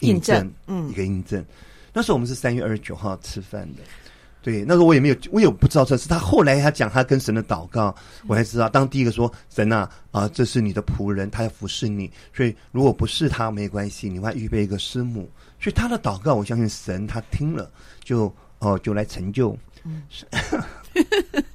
[0.00, 1.44] 印证，嗯，一个印证。
[1.92, 3.82] 那时候我们是三月二十九号吃饭的。
[4.42, 6.18] 对，那时候我也没有，我也不知道这是他。
[6.18, 7.94] 后来他讲他跟神的祷告，
[8.26, 8.68] 我才知道。
[8.68, 15.30] 当第一个说神啊啊，这是你的仆人，他要服侍你，所以如果不是他没关系，你会预备一个师母。
[15.60, 17.70] 所以他的祷告，我相信神他听了，
[18.02, 18.24] 就
[18.58, 19.56] 哦、呃、就来成就。
[19.84, 20.02] 嗯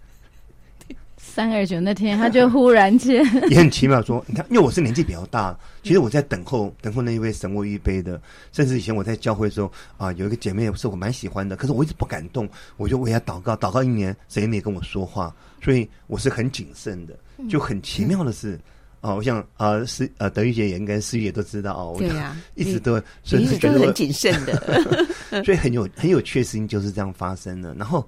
[1.38, 8.20] 三二九那天，他就忽然间 也很奇妙说：“你看，因为我是年纪比较大，其实我在等候 等候那一位神为预备的。
[8.52, 17.16] 甚至以前我在教会的时候啊，有一个姐妹是我蛮喜欢的，可是我一直不敢动，我就为她祷告，祷告一年，谁也没跟我说话，所以我是很谨慎的。
[17.48, 18.60] 就很奇妙的是，
[19.02, 21.96] 啊，我想啊，思啊，德玉姐也应该思玉也都知道哦。
[22.00, 25.06] 对呀，一直都一直都是很谨慎的，
[25.46, 27.76] 所以很有很有趣的事情就是这样发生的。
[27.76, 28.04] 然后。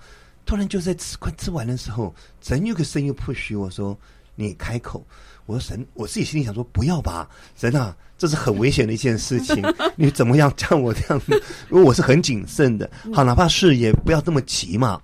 [0.50, 3.96] 突然就在吃快吃完的时候，神有个声音 push 我说
[4.34, 5.06] ：“你开口。”
[5.46, 9.64] 我说神，我自己心里想说不要吧，神啊，这是很危险的一件事情，
[9.96, 11.34] 你怎么样像我这样子？
[11.70, 15.00] 因为我是很谨慎的，好，哪怕是也不要这么急嘛。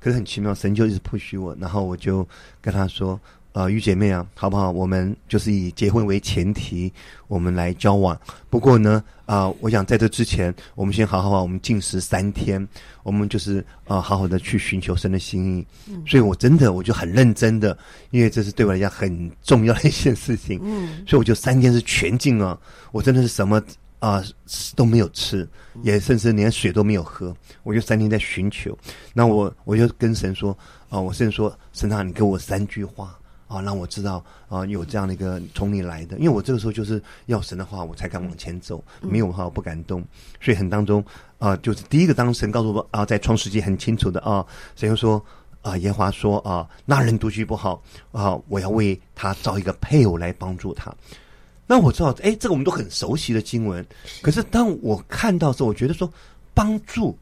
[0.00, 2.28] 可是很奇妙，神就一直 push 我，然后我就
[2.60, 3.20] 跟他说。
[3.58, 4.70] 啊，于姐妹啊，好不好？
[4.70, 6.92] 我们就是以结婚为前提，
[7.26, 8.16] 我们来交往。
[8.48, 12.64] 不过呢，啊，我想在这之前，我们先好好，我们禁食三天，
[13.02, 15.66] 我们就是啊，好好的去寻求神的心意。
[15.88, 17.76] 嗯，所以我真的我就很认真的，
[18.12, 20.60] 因为这是对我来讲很重要的一件事情。
[20.62, 22.56] 嗯，所以我就三天是全禁啊，
[22.92, 23.60] 我真的是什么
[23.98, 24.22] 啊
[24.76, 25.48] 都没有吃，
[25.82, 28.78] 也甚至连水都没有喝，我就三天在寻求。
[29.12, 30.56] 那我我就跟神说
[30.88, 33.18] 啊，我甚至说，神啊，你给我三句话。
[33.48, 40.04] 啊，让我知道啊，有这样的一个从你来的，因为我这个时候就是要神的话，我才敢往前走，没有的话我不敢动。
[40.40, 41.02] 所以很当中
[41.38, 44.44] 啊，就是第一个，当神告诉我啊，在创世纪很清楚的啊，
[44.76, 45.20] 神又说
[45.62, 47.82] 啊，耶华说啊，那人独居不好
[48.12, 50.94] 啊，我要为他找一个配偶来帮助他。
[51.66, 53.84] 那我知道，哎，这个我们都很熟悉的经文，
[54.22, 56.12] 可是当我看到的时候，我觉得说
[56.52, 57.16] 帮助。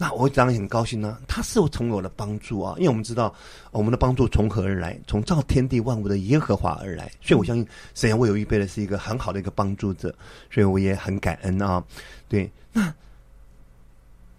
[0.00, 3.34] 那我当然很高兴呢、他是从我的帮助啊，因为我们知道
[3.72, 4.96] 我们的帮助从何而来？
[5.08, 10.14] 从造天地万物的耶和华而来，所以我相信神为我预备的是一个很好的一个帮助者，
[10.52, 11.82] 所以我也很感恩啊。
[12.28, 12.94] 对，那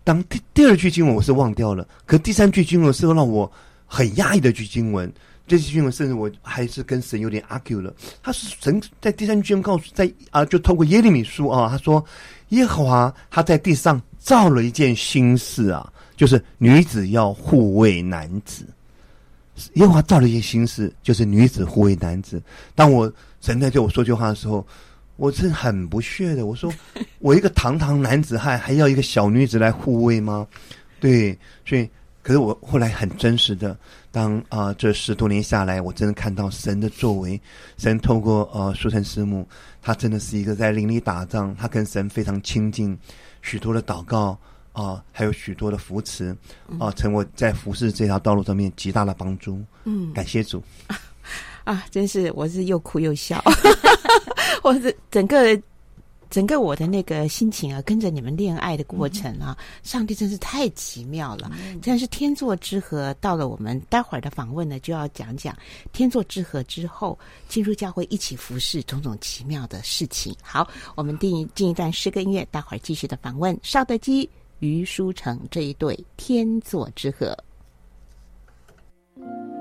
[0.05, 3.51] 当第第二句经文我是忘掉了，可第三句经文是让我
[3.85, 5.11] 很压抑的句经文，
[5.45, 7.93] 这句经文甚至我还是跟神有点 argue 了。
[8.23, 12.03] 他是神在第三句经文告诉在啊，就透过耶利米书啊，他说
[12.49, 14.01] 耶和华他在地上。
[14.21, 18.65] 造了一件新事啊，就是女子要护卫男子。
[19.75, 22.39] 耶和华造了一件新事，就是女子护卫男子。
[22.75, 24.63] 当我神在对我说这句话的时候，
[25.15, 26.45] 我是很不屑的。
[26.45, 26.71] 我说
[27.19, 30.45] ：“我一个堂堂男子汉，还要一个小女子来护卫吗？”
[30.99, 31.35] 对，
[31.65, 31.89] 所以，
[32.21, 33.75] 可是我后来很真实的，
[34.11, 37.39] 当啊、呃、这十多年下来，我真的看到神的作为。
[37.77, 39.47] 神透过呃书成师母，
[39.81, 42.97] 他真的是一个在灵里打仗，他跟神非常亲近。
[43.41, 44.37] 许多的祷告
[44.71, 46.35] 啊、呃，还有许多的扶持
[46.79, 49.61] 啊、呃，成为在服侍这条道路上面极大的帮助。
[49.85, 50.99] 嗯，感谢主啊，
[51.75, 53.43] 啊，真是我是又哭又笑，
[54.63, 55.59] 我是整个。
[56.29, 63.13] 整个我的那个心情啊，跟着你们恋爱的过程啊，嗯、上帝真是太奇妙了，嗯、真是天作之合。
[63.19, 65.57] 到了我们待会儿的访问呢，就要讲讲
[65.91, 70.35] 天作之合之后，进入教会一起服侍种种奇妙的事情。
[70.41, 77.35] 好，我们定进一段诗歌音乐，待会儿继续的访问邵德基、于书成这一对天作之合。
[79.15, 79.58] 朋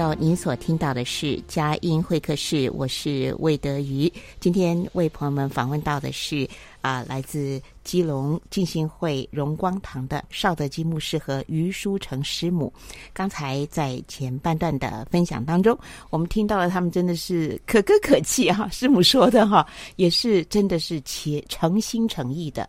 [0.00, 4.10] 友，您所听到的是佳音会客室，我是魏德瑜。
[4.40, 6.48] 今天为朋友们访问到的是
[6.80, 12.72] 啊、来自基隆浸信会荣光堂的邵德基牧师和余书成师母。
[13.12, 22.66] 刚才在前半段的分享当中，我们听到了他们真的是可歌可泣哈，师母说的哈，也是真的是切诚心诚意的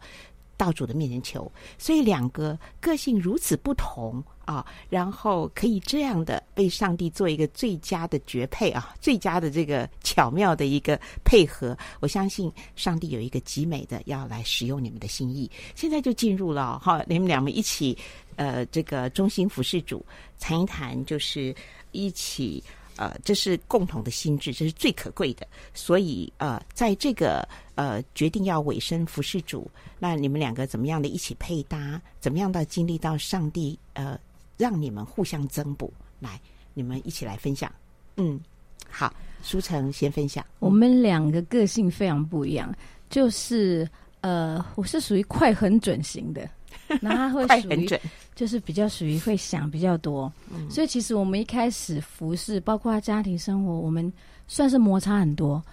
[0.62, 1.52] 到主的面前求。
[1.80, 4.24] 所以两个个性如此不同。
[4.44, 11.78] 啊，然后可以这样的被上帝做一个最佳的绝配啊，最佳的这个巧妙的一个配合。
[12.02, 15.50] 我相信上帝有一个极美的要来使用你们的心意。
[15.74, 17.98] 现在就进入了哈，你们两位一起
[18.36, 20.06] 呃，这个中心服侍主，
[20.38, 21.56] 谈一谈，就是
[21.92, 22.62] 一起
[23.02, 25.48] 呃，这是共同的心志，这是最可贵的。
[25.74, 32.00] 所以呃，在这个呃决定要委身服侍主，那你们两个怎么样的一起配搭？
[32.20, 34.20] 怎么样的经历到上帝呃？
[34.58, 36.40] 让你们互相增补，来，
[36.76, 37.72] 你们一起来分享。
[38.18, 38.40] 嗯，
[38.88, 39.12] 好，
[39.42, 40.46] 书成先分享。
[40.60, 42.72] 我们两个个性非常不一样，
[43.10, 46.48] 就是呃，我是属于快很准型的，
[47.02, 47.90] 那他会属于
[48.36, 50.32] 就是比较属于会想比较多。
[50.54, 54.12] 嗯，所以其实我们一开始服侍，包括家庭生活，我们
[54.48, 55.64] 算是摩擦很多，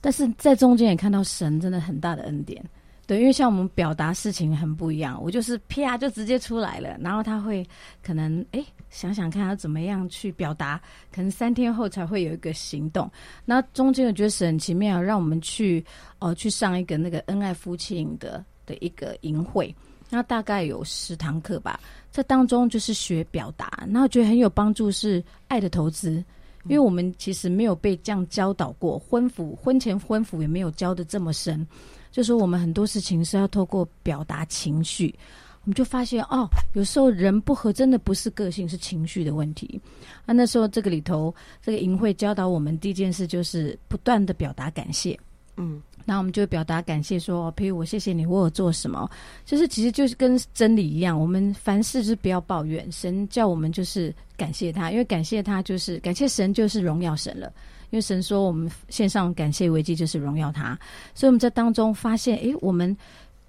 [0.00, 2.62] 但是在中间也看到神真的很大的恩典。
[3.06, 7.66] 对，因为像我们表达事情很不一样，我就是啪就直接出来了，然后他会
[8.04, 10.80] 可能哎想想看要怎么样去表达，
[11.12, 13.10] 可能三天后才会有一个行动。
[13.44, 15.84] 那中间我觉得是很奇妙，让我们去
[16.20, 19.74] 哦、呃、去上一个那个恩爱夫妻营的的一个营会，
[20.10, 21.78] 那大概有十堂课吧，
[22.10, 26.22] 在当中就是学表达，那我觉得很有帮助，是爱的投资，
[26.64, 31.66] 因为我们其实没有被这样教导过，婚辅婚前婚辅也没有教得这么深。
[32.10, 35.14] 就说我们很多事情是要透过表达情绪，
[35.62, 39.80] 我们就发现哦，有时候人不合真的不是个性，是情绪的问题。
[40.26, 45.16] 啊，那时候这个里头，这个淫会教导我们第一件事就是不断的表达感谢。
[45.56, 49.10] 嗯，那我们就表达感谢说，譬如我谢谢你为我做什么，
[49.44, 57.52] 就是其实就是跟真理一样，我们凡事就是不要抱怨，神叫我们就是感谢他，因为感谢他就是感谢神就是荣耀神了。
[57.90, 60.78] 因为神说，我们献上感谢危机就是荣耀他，
[61.12, 62.96] 所以我们在当中发现，诶，我们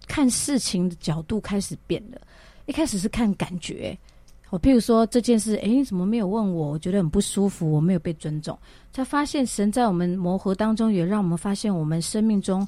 [0.08, 2.20] 看事情的角度开始变了。
[2.66, 3.96] 一开始是看感觉，
[4.52, 6.72] 我譬如说这件事，诶，你怎么没有问我？
[6.72, 8.56] 我觉得很不舒服，我没有被尊重。
[8.92, 12.68] 才发现神在我们磨合当中，也让我们发现我们生命中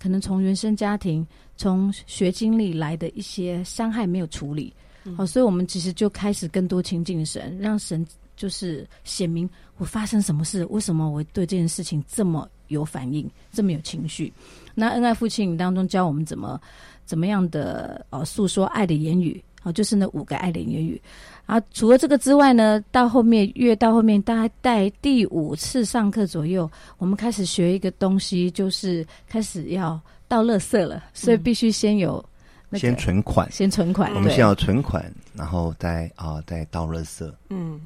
[0.00, 4.72] 可能从原生家庭、从学经历来的一些伤害没有处理。
[5.16, 8.06] 好，所以我们其实就开始更多亲近神，让神。
[8.36, 14.30] 就是显明我发生什么事，为什么我对这件事情这么有反应，这么有情绪？
[14.74, 16.60] 那恩爱父亲当中教我们怎么
[17.04, 21.00] 怎么样的呃诉说爱的言语，哦，就是那五个爱的言语。
[21.46, 32.24] 啊，除了这个之外呢，到后面越到后面，大概在第五次上课左右，我们开始学一个东西，就是开始要倒垃圾了，所以必须先有、
[32.70, 35.04] 那个、先存款，先存款，我们先要存款，
[35.34, 37.80] 然后再啊、呃、再倒垃圾，嗯。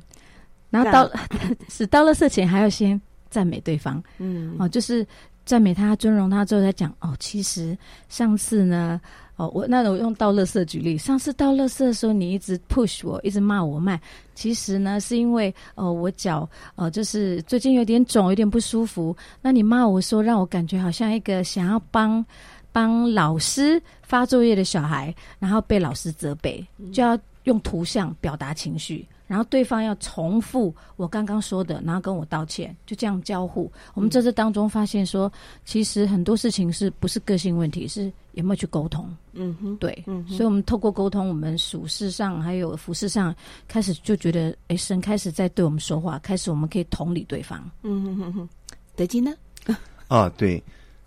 [0.71, 1.11] 然后到
[1.69, 3.01] 是到了色前，还要先
[3.31, 5.05] 赞美对方，嗯，哦，就是
[5.47, 7.77] 赞美他、尊荣他之后，再讲哦，其实
[8.11, 9.01] 上次呢，
[9.39, 13.99] 哦，我那我用倒垃圾举例，上次倒垃圾的时候，你一直 push 我，一直骂我慢，
[14.35, 19.17] 其实呢是因为呃我脚呃就是最近有点肿，有点不舒服。
[19.41, 22.25] 那你骂我说，让我感觉好像一个想要帮
[22.73, 29.07] 帮老师发作业的小孩，然后被老师责备，就要用图像表达情绪。
[29.29, 33.71] 然后对方要重复我刚刚说的，然后跟我道歉，就这样交互。
[33.95, 35.31] 我们在这当中发现说，
[35.65, 39.09] 其实很多事情是不是个性问题，是有没有去沟通。
[39.35, 43.33] 嗯哼，对，嗯，所以我们透过沟通，我们属事上还有服饰上，
[43.69, 47.71] 开始就觉得，哎，神开始在对我们说话，开始我们可以同理对方。
[47.83, 48.49] 嗯哼哼哼，
[48.97, 49.33] 德基呢？
[50.09, 50.61] 啊，对，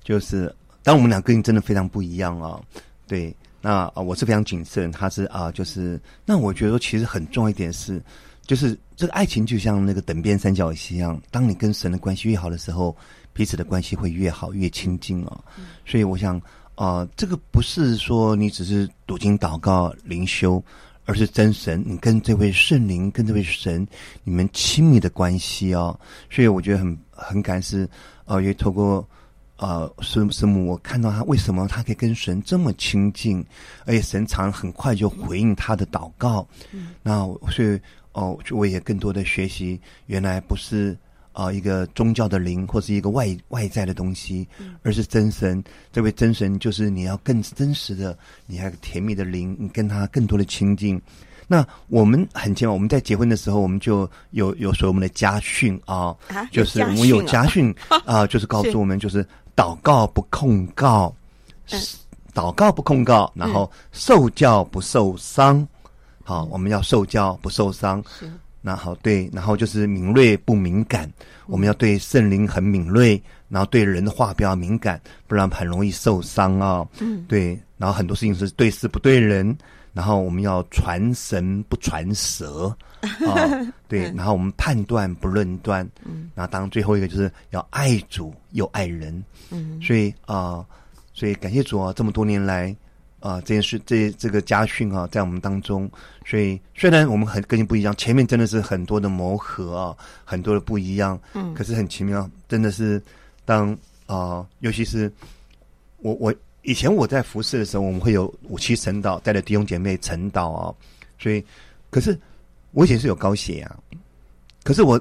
[0.03, 0.53] 就是
[0.83, 2.61] 当我们两个人真的非常不一样啊，
[3.07, 3.35] 对。
[3.61, 8.01] 那啊，我是非常谨慎，他是啊，就是那我觉得其实很重要一点是，
[8.47, 12.95] 就是这个爱情就像那个等边三角形一样，当你跟神的关系越好的时候，
[13.33, 15.43] 彼此的关系会越好越亲近哦。
[15.57, 16.37] 嗯、所以我想
[16.73, 20.63] 啊、呃，这个不是说你只是读经祷告灵修，
[21.05, 23.87] 而是真神，你跟这位圣灵跟这位神
[24.23, 25.97] 你们亲密的关系哦。
[26.31, 27.87] 所以我觉得很很感谢
[28.25, 29.07] 啊，也透过。
[29.61, 33.45] 呃，师师母，我看到他为什么他可以跟神这么亲近，
[33.85, 36.47] 而且神常很快就回应他的祷告。
[36.71, 37.19] 嗯，那
[37.51, 37.79] 所以
[38.13, 40.97] 哦，我也更多的学习，原来不是
[41.31, 44.47] 啊、呃、一个宗教的灵或是一个外外在的东西，
[44.81, 45.63] 而是真神。
[45.93, 50.99] 这位真神就是你要更真实的，你还有甜蜜的灵，你跟他更多的亲近。
[51.51, 59.25] 那我们很奇妙，我们在结婚的时候，我们就有有说我们的家训啊，啊就是我们有家训啊， 啊，就是告诉我们就是。
[59.53, 61.13] 祷告不控告，
[62.33, 65.59] 祷告不控告，然后受教不受伤。
[65.59, 65.67] 嗯、
[66.23, 68.01] 好，我们要受教不受伤。
[68.17, 68.31] 是，
[68.61, 71.05] 那好，对，然后就是敏锐不敏感。
[71.05, 71.13] 嗯、
[71.47, 76.87] 我们要对圣灵很敏锐，然后对人的话比较敏感，不然很容易受伤啊、哦。
[76.99, 79.55] 嗯，对，然后很多事情是对事不对人。
[79.93, 82.75] 然后我们要传神不传舌。
[83.01, 90.65] 啊、哦，对，然后我们判断不论断，嗯，然后当然最后一个就是要爱主又爱人，嗯，所以啊、呃，
[91.11, 92.69] 所以感谢主啊，这么多年来
[93.19, 95.89] 啊、呃，这件事这这个家训啊，在我们当中，
[96.23, 103.01] 所以虽然我们很个性不一样，前面真的是很多的磨合啊，很多的不一样，嗯，可是很奇妙，真的是
[103.45, 103.71] 当
[104.05, 105.11] 啊、呃，尤其是
[105.97, 106.31] 我我
[106.63, 110.75] 以前我在服侍的时候，我们会有五七晨祷带着弟兄姐妹晨祷啊，
[111.17, 111.43] 所以
[111.89, 112.19] 可是。
[112.73, 113.79] 我以前是有高血压，
[114.63, 114.97] 可是我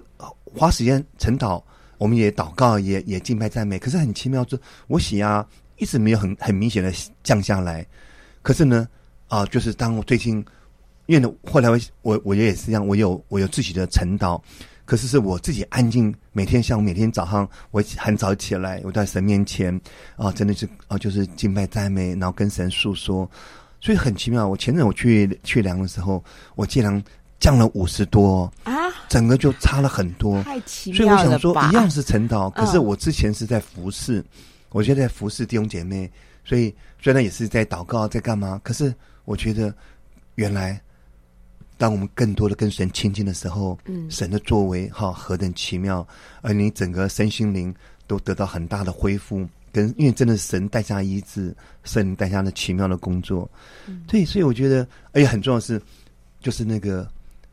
[0.57, 1.63] 花时间晨祷，
[1.99, 3.79] 我们也祷告，也也敬拜赞美。
[3.79, 4.59] 可是很奇妙，就
[4.89, 5.47] 我血压
[5.77, 6.93] 一直没有很很明显的
[7.23, 7.87] 降下来。
[8.43, 8.89] 可是呢，
[9.29, 10.45] 啊、就是当我最近，
[11.07, 14.43] 因为呢，后来我我我也是这样，我有我有自己的晨祷，
[14.91, 19.73] 可是是我自己安静，每天像我每天早上我很早起来，我在神面前
[20.17, 23.31] 啊、呃，真的是啊、呃，就是敬拜赞美，然后跟神诉说，
[23.81, 24.49] 所以很奇妙。
[24.49, 26.25] 我前阵我去去量的时候，
[26.57, 27.01] 我竟然。
[27.39, 28.75] 降了五十多啊，
[29.09, 31.23] 整个就差了很多，太奇妙了吧。
[31.23, 34.23] 所以我想说，一样是晨祷，可是我之前是在服侍，
[34.73, 36.11] 我现在在服侍弟兄姐妹，
[36.45, 39.75] 所以虽然也是在祷告，在干嘛，可是我觉得
[40.35, 40.79] 原来，
[41.81, 46.07] 当我们更多的跟神亲近的时候，嗯，神的作为哈何等奇妙，
[46.43, 47.75] 而你整个身心灵
[48.07, 53.51] 都得到很大的恢复，跟因为真的是神带下医治，神带下的奇妙的工作，
[53.87, 54.05] 嗯。
[54.07, 55.81] 对，所以我觉得，而且很重要的是，
[56.43, 57.11] 就是那个。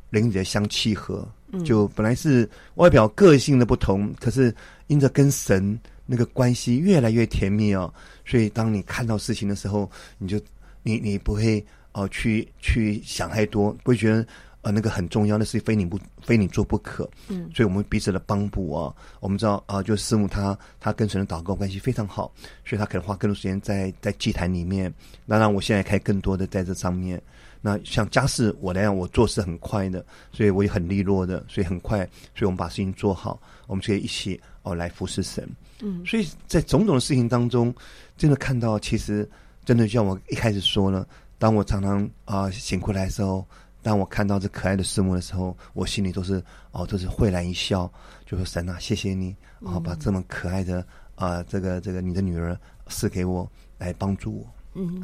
[0.09, 1.61] 灵里的相契合，嗯。
[1.65, 4.55] 就本来是外表个性的不同，可是
[4.88, 7.93] 因着跟神那个关系越来越甜蜜哦，
[8.25, 10.39] 所以当你看到事情的时候，你就
[10.82, 11.65] 你你不会哦、
[12.02, 14.26] 呃、去去想太多，不会觉得
[14.62, 17.10] 呃那个很重要的事非你不非你做不可。
[17.28, 22.32] 嗯，所以我们彼此的帮补啊，我们知道啊、呃，就师母她她跟神的祷告关系非常好，
[22.66, 24.93] 所以她可能花更多时间在在祭坛里面。
[25.26, 27.22] 那让，我现在开更多的在这上面。
[27.60, 35.43] 那像家事我来讲，我做事很快的，所以我也很利落的，所以很快，所以我们把事情做好，我们就可以一起哦来服侍神。
[35.82, 37.74] 嗯，所以在种种的事情当中，
[38.16, 39.28] 真的看到，其实
[39.66, 41.06] 真的像我一开始说了，
[41.38, 43.46] 当我常常啊、呃、醒过来的时候，
[43.82, 47.92] 当我看到这可爱的师母的时候，我心里都是哦都是会然一笑，
[48.26, 50.80] 就说神啊，谢谢你，啊、把这么可爱的
[51.16, 54.57] 啊、呃、这个这个你的女儿赐给我来帮助我。
[54.80, 55.01] 嗯，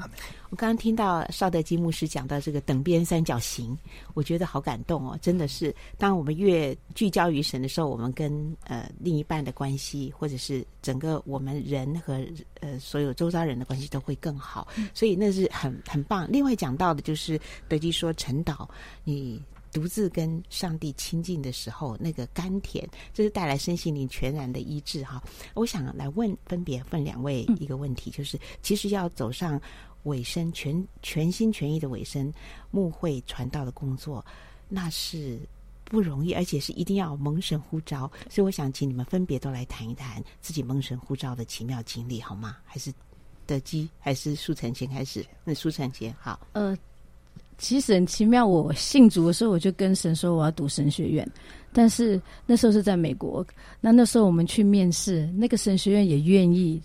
[0.52, 3.76] 我刚刚听到邵德基牧师讲到这个等边三角形，
[4.14, 5.18] 我觉得好感动哦！
[5.20, 12.24] 真的是，当我们越聚焦于神的时候，我们跟呃另一半的关系，或者是整个我们人和
[12.60, 16.28] 呃所有周遭人的关系都会更好，所以那是很很棒。
[16.32, 18.70] 另外讲到的就是德基说陈导，
[19.04, 19.42] 你。
[19.74, 25.22] 独自跟上帝亲近的时候，那个甘甜，这是带来身心灵全然的医治哈。
[25.56, 29.60] 我想来问，分别问两位一个问题，就是其实要走上
[30.04, 32.32] 尾声全全心全意的尾声
[32.70, 34.24] 牧会传道的工作，
[34.70, 35.40] 那是
[35.86, 38.10] 不容易，而且是一定要蒙神呼召。
[38.30, 42.58] 所以我想请你们分别都来谈一谈自己蒙神呼召的奇妙经历，好吗？
[42.64, 42.94] 还是
[43.46, 45.26] 德基，还是舒诚先开始？
[45.44, 46.40] 那舒诚先好。
[46.54, 46.78] 呃，
[47.64, 51.28] 其实很奇妙，我信主的时候，我就跟神说我要读神学院，
[51.72, 53.46] 但是那时候是在美国，
[53.80, 56.82] 那那时候我们去面试，那个神学院也愿意。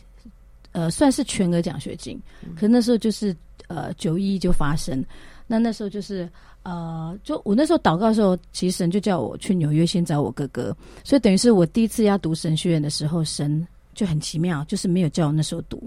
[0.73, 2.21] 呃，算是全额奖学金，
[2.55, 3.35] 可是那时候就是
[3.69, 5.03] 呃九一一就发生，
[5.47, 6.29] 那那时候就是
[6.63, 15.83] 呃，就我那时候祷告的时候，其实神就叫我去纽约先找我哥哥，所以等于是我第一次要读神学院的时候，神就很奇妙，就是没有叫我那时候读。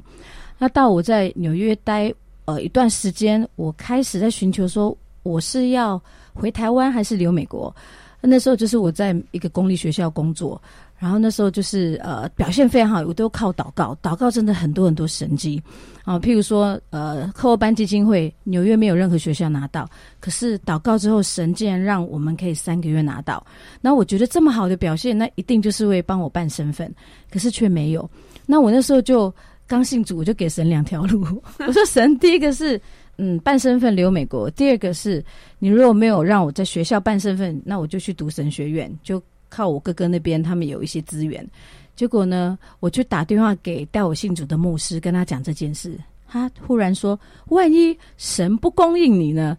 [0.57, 2.11] 那到我在纽约待
[2.45, 6.01] 呃一段时间，我开始在寻求说，我是要
[6.33, 7.73] 回台湾还是留美国？
[8.21, 10.61] 那时候就是我在一个公立学校工作。
[10.97, 15.59] 然后那时候就是呃表现非常好，我都靠祷告，祷告真的很多很多神迹
[16.03, 19.89] 啊，譬如说呃课后班基金会纽约没有任何学校拿到，
[20.19, 23.43] 可是祷告之后神竟然让我们可以三个月拿到，
[23.81, 26.93] 那我觉得这么好的表现，那一定就是会帮我办身份，
[27.31, 28.07] 可是却没有。
[28.45, 29.33] 那我那时候就
[29.71, 31.25] 刚信主，我就给神两条路，
[31.65, 32.79] 我说神第一个是
[33.17, 35.23] 嗯办身份留美国，第二个是
[35.59, 39.21] 你如果没有让我在学校办身份，那我就去读神学院就。
[39.53, 41.45] 靠我哥哥那边，他们有一些资源。
[41.93, 45.99] 结果呢，我就打电话给带我信主的牧师，跟他讲这件事。
[46.25, 47.19] 他忽然说
[47.51, 49.57] ：“万一神不供应你呢？”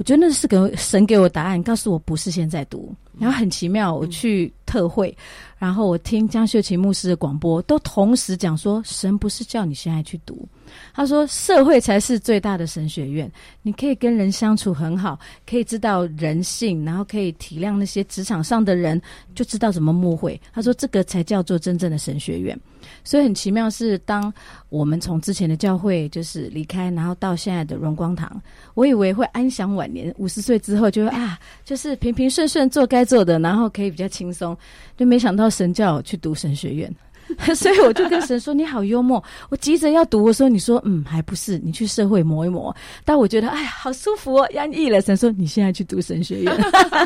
[0.00, 2.90] 我觉得那是给神给我答案，告诉我不是现在读。
[3.18, 5.14] 然后很奇妙，我去特会，
[5.58, 10.48] 然后我听江秀琴牧师的广播，都同时讲说：神不是叫你现在去读。
[10.92, 13.30] 他说：“社会才是最大的神学院，
[13.62, 15.18] 你可以跟人相处很好，
[15.48, 19.00] 可以知道人性，然后可以体谅那些职场上的人，
[19.34, 22.58] 就知道怎么误会。”他说：“这个才叫做真正的神学院。”
[23.04, 24.32] 所以很奇妙是，当
[24.68, 28.40] 我们从之前的教会就是离开，然后到现在的荣光堂，
[28.74, 34.56] 我以为会安享晚年，五十岁之后就会啊，就是平平顺顺做该做的，然后可以比较轻松，
[34.96, 36.92] 就没想到神叫我去读神学院。
[37.54, 42.74] 所以我就跟神说：“你好幽默， 我急着要读。”的时候：“你说，嗯，还不是你去社会磨一磨。”
[43.04, 45.00] 但我觉得，哎呀，好舒服哦，压抑了。
[45.00, 46.56] 神说：“你现在去读神学院。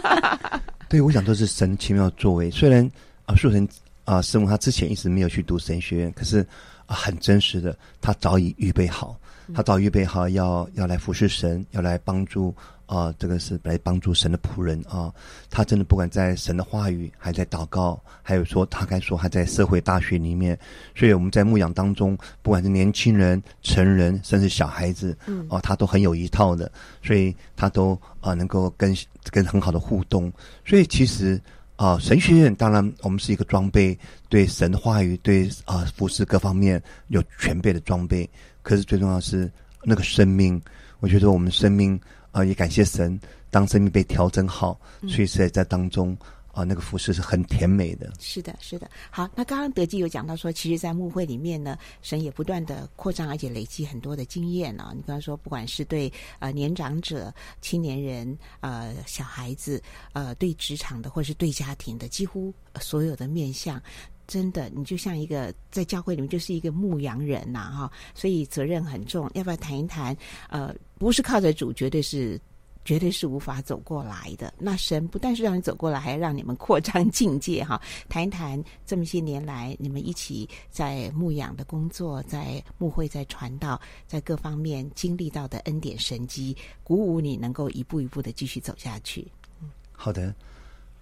[0.89, 2.51] ”对，我想都是神奇妙作为。
[2.51, 2.89] 虽然
[3.27, 3.67] 啊，树神
[4.05, 6.47] 啊，师母他之前一直没有去读神学院，可是
[6.87, 9.19] 啊，很真实的，他早已预备好，
[9.53, 12.55] 他早预备好要要来服侍神，要来帮助。
[12.87, 15.11] 啊、呃，这个是来帮助神的仆人啊，
[15.49, 20.57] 他真的不管在神的话语，还在祷告，还有说他该说还在社会大学里面，
[20.95, 26.71] 所以我们在牧养当中，不管是年轻人、成人，甚至小孩子，嗯，哦、呃，他都很有一套的，
[27.03, 28.95] 所以他都啊、呃、能够跟
[29.31, 30.31] 跟很好的互动，
[30.67, 31.41] 所以其实
[31.77, 38.29] 啊、呃，神学院当然我们是一个装备，对神的话语，对啊、呃、服饰各方面有全备的装备，
[38.65, 39.49] 可是最重要的是
[39.85, 40.61] 那个生命，
[40.99, 42.01] 我觉得我们生命。
[42.35, 43.17] 啊，也感谢神，
[43.49, 46.19] 当生命被调整好，所以在在当中
[46.51, 48.13] 啊，那个服饰是很甜美的。
[48.19, 48.91] 是的，是的。
[49.09, 54.91] 好，那刚刚德基有讲到说，其实，在牧会里面呢，神也不断的扩张，而且累积很多的经验啊。
[54.93, 59.81] 你比方说，不管是对呃年长者、青年人、呃小孩子、
[60.13, 63.81] 呃对职场的，或是对家庭的，几乎所有的面向，
[64.27, 67.93] 真的，你就像一个在教会里面就是一个牧羊人呐，哈。
[68.15, 69.31] 所以责任很重。
[69.35, 70.17] 要不要谈一谈？
[70.49, 70.75] 呃。
[70.97, 72.41] 不是靠着主，绝对是，
[72.83, 74.55] 绝对是无法走过来的。
[74.59, 77.79] 那神不但是让你走过来，还要让你们扩张境界哈。
[78.09, 89.27] 谈一谈这么些年来你们一起在牧养的工作，在牧会，在传道，在各方面经历到的恩典神迹，鼓舞你能够一步一步的继续走下去。
[89.61, 90.35] 嗯，好的，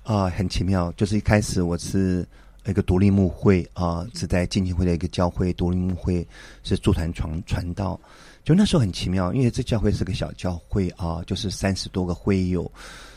[0.03, 0.91] 啊、很奇妙。
[0.93, 2.27] 就是一开始我是
[2.66, 6.26] 一个独立牧会啊、呃，是在浸信会的一个教会独立牧会，
[6.62, 7.98] 是驻团传传道。
[8.44, 12.70] 就那时候很奇妙，因为这教会是个小教会啊，就是三十多个会友，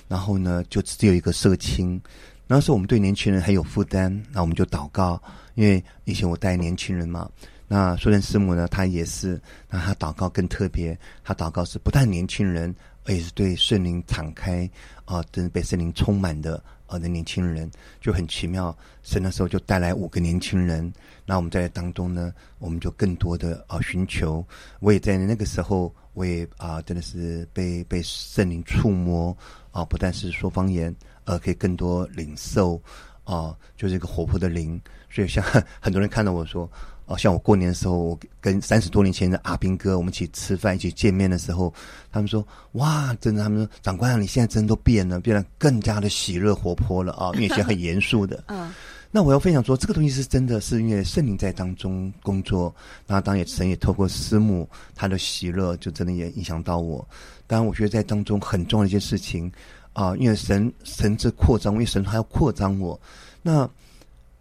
[0.07, 1.99] 然后呢就只有一个社青。
[2.47, 5.19] 那时候我们对年轻人很有负担，那我们就祷告，
[5.55, 7.29] 因为以前我带年轻人嘛。
[7.67, 12.73] 那苏仁师母呢，她也是，那她祷告更特别，她祷告是不但年轻人，
[13.05, 14.69] 而且是对圣灵敞开
[15.05, 17.69] 啊，真是被圣灵充满的啊的年轻人，
[17.99, 18.75] 就很奇妙。
[19.03, 20.91] 神那时候就带来五个年轻人。
[21.25, 24.45] 那我们在当中呢，我们就更多的啊寻求。
[24.79, 29.35] 我也在那个时候，我也啊真的是被被圣灵触摸
[29.71, 32.81] 啊，不但是说方言，呃，可以更多领受
[33.23, 34.79] 啊，就是一个活泼的灵。
[35.09, 35.43] 所以像
[35.79, 36.69] 很多人看到我说，
[37.05, 41.73] 哦、啊，像我过年的时候，我跟三十多年前的阿兵哥，我们一起吃饭，一起见面的时候，
[42.11, 48.43] 他们说，哇，真的，他们说长官啊，你现在真的都变了，变得更加的喜乐活泼了啊，因为以前很严肃的。
[48.49, 48.73] 嗯。
[49.11, 52.73] 那我要分享说，这个东西是真的是因为圣灵在当中工作，
[53.07, 57.07] 那当然也神也透过师母他的喜乐，就真的也影响到我。
[57.47, 59.49] 当然，我觉得在当中很重要的一件事情
[59.93, 62.99] 啊、呃，因为神神这扩张，因为神还要扩张我。
[63.41, 63.69] 那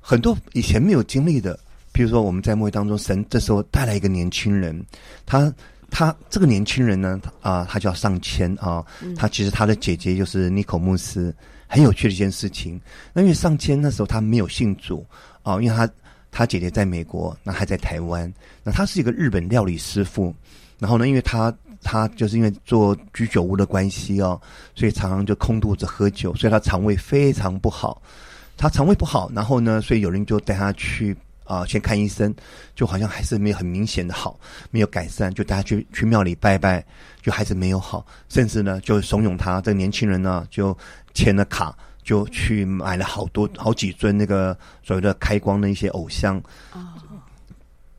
[0.00, 1.56] 很多以前没有经历的，
[1.94, 4.78] 比如说我们在末会当中，神这时候带来一个年轻人，
[5.24, 5.50] 他
[5.88, 8.84] 他这个年轻人呢啊、呃，他叫上千啊，
[9.16, 11.34] 他其实他的姐姐就是尼口穆斯。
[11.66, 12.80] 很有趣的一件事情，
[13.12, 15.04] 那因为上千那时候他没有信主
[15.42, 15.88] 啊，因为他
[16.30, 18.32] 他姐姐在美国，那还在台湾，
[18.62, 20.32] 那他是一个日本料理师傅，
[20.78, 24.40] 然后呢，因为他他就是因为做居酒屋的关系哦，
[24.76, 28.00] 所以常常就空肚子喝酒，所以他肠胃非常不好，
[28.56, 32.34] 他肠胃不好，然后呢，所以有人就带他去啊、呃、先看医生，
[32.74, 34.38] 就好像还是没有很明显的好，
[34.70, 36.84] 没有改善，就大家去去庙里拜拜，
[37.22, 40.76] 就还是没有好，甚至呢就怂恿他这个年轻人呢就。
[41.16, 41.72] 签了卡，
[42.02, 46.42] 就去买了好多好几尊那个所谓的开光的一些偶像，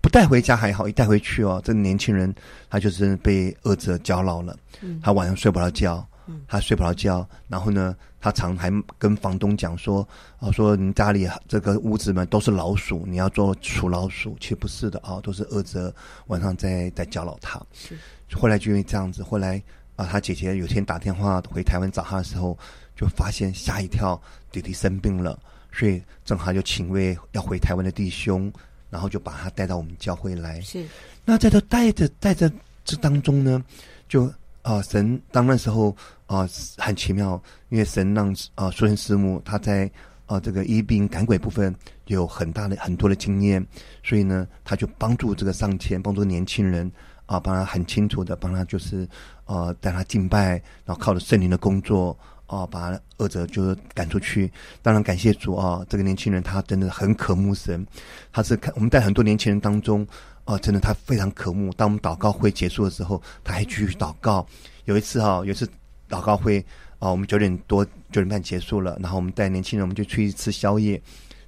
[0.01, 2.35] 不带回家还好，一带回去哦，这个年轻人
[2.69, 4.53] 他就是被恶者搅扰了，
[5.01, 6.05] 他晚上睡不着觉，
[6.47, 10.07] 他睡不着觉，然后呢，他常还跟房东讲说，
[10.39, 15.93] 哦，说你家里这个屋子们都是老鼠，你要做除老鼠，其实不是的啊，都是恶者
[16.27, 17.61] 晚上在在搅扰他。
[17.73, 17.97] 是，
[18.33, 19.61] 后来就因为这样子，后来
[19.95, 22.57] 啊，他姐姐有天打电话回台湾找他的时候。
[22.97, 24.17] 就发现吓一跳，
[24.53, 25.37] 弟弟生病了，
[25.69, 28.49] 所以正好就请位要回台湾的弟兄，
[28.89, 30.61] 然后就把他带到我们教会来。
[30.61, 30.85] 是，
[31.25, 32.49] 那在这带着带着
[32.85, 33.61] 这当中呢，
[34.07, 34.33] 就
[34.65, 35.95] 啊、神当那时候
[36.25, 37.39] 啊、很奇妙，
[37.69, 39.89] 因为神让啊苏恩师母他在
[40.25, 41.73] 啊、这个医病赶鬼部分
[42.07, 43.63] 有很大的很多的经验，
[44.03, 46.91] 所以呢他就帮助这个上谦，帮助年轻人
[47.27, 49.07] 啊，帮、他很清楚的帮他就是
[49.45, 50.53] 呃带他敬拜，
[50.83, 52.17] 然后靠着圣灵的工作。
[52.47, 54.51] 哦，把恶者就是赶出去。
[54.83, 57.83] 当然感谢主啊、这个年轻人他真的很渴慕神。
[58.31, 60.05] 他是看我们在很多年轻人当中，
[60.45, 61.73] 哦，真的他非常渴慕。
[61.73, 64.45] 当我们祷告会结束的时候，他还继续祷告。
[64.85, 65.67] 有一次哈、哦，有一次
[66.09, 66.59] 祷告会
[66.99, 71.01] 啊、哦，我们九点多九点半结束了，然后我们带年轻人，我们就出去吃宵夜。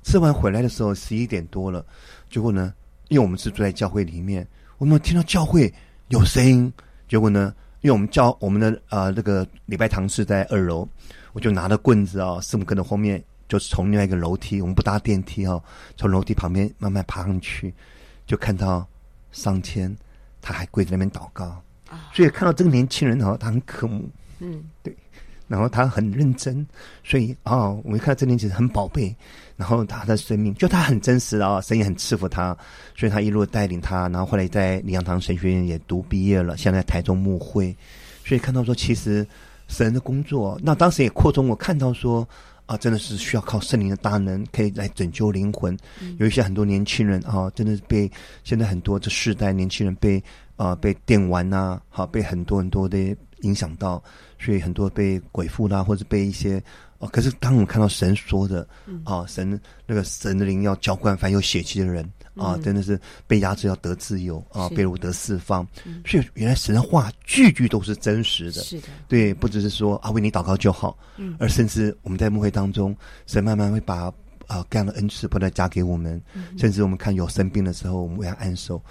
[0.03, 1.85] 吃完回来的时候十一点多了，
[2.29, 2.73] 结果呢，
[3.09, 5.73] 因为我们是住在教会里面，我们听到教会
[6.09, 6.71] 有声音，
[7.07, 7.53] 结果呢。
[7.81, 10.85] 因为我们教我们的呃那个礼拜堂是在二楼，
[11.31, 15.63] 我就拿着棍子啊，师母跟着后面，就是从另外一个楼梯，我们不搭电梯哦，
[15.95, 17.71] 从楼梯旁边慢慢爬上去，
[18.27, 18.85] 就看到
[19.31, 19.95] 上天
[20.41, 21.59] 他还跪在那边祷告，
[22.13, 24.07] 所以看到这个年轻人哦，他很渴慕，
[24.39, 24.95] 嗯，对。
[25.47, 26.67] 然后他很认真，
[27.05, 29.15] 所以哦，我们看到这年轻人很宝贝。
[29.55, 32.55] 然后他的生命就他很真实啊，神也很赐福他，
[32.97, 34.09] 所以他一路带领他。
[34.09, 37.73] 然后后来在李阳堂神学院也读毕业了，现在，在台中牧会。
[38.25, 39.25] 所以看到说，其实
[39.69, 42.27] 神的工作，那当时也扩充我看到说
[42.67, 45.75] 啊，真的是需要靠圣灵的大能，可以来拯救灵魂。
[46.19, 48.09] 有一些很多年轻人啊，真的是被
[48.43, 50.23] 现在很多这世代年轻人被
[50.55, 54.03] 啊被电玩呐，好被很多很多的影响到。
[54.39, 56.63] 所以很多被鬼附啦，或者被一些
[56.99, 58.67] 哦，可是当我们看到神说的
[59.03, 62.07] 啊，神那个神的灵要浇灌凡有血气的人
[62.37, 65.67] 啊，真的是被压制要得自由啊，被掳得释放。
[66.05, 74.11] 所以原来神的话句句都是真实的，是的，对，不只是说啊为你祷告就好，嗯，而甚至我们在牧会当中，神慢慢会把
[74.47, 76.21] 啊各样的恩赐不断加给我们，
[76.57, 78.81] 甚至我们看有生病的时候，我们为他按手。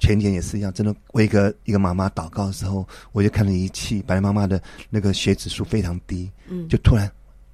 [0.00, 7.10] 前年也是一样，真的为一个一个妈妈祷告的时候，我就看了仪器，本来妈妈的那个血指数非常低，嗯，就突然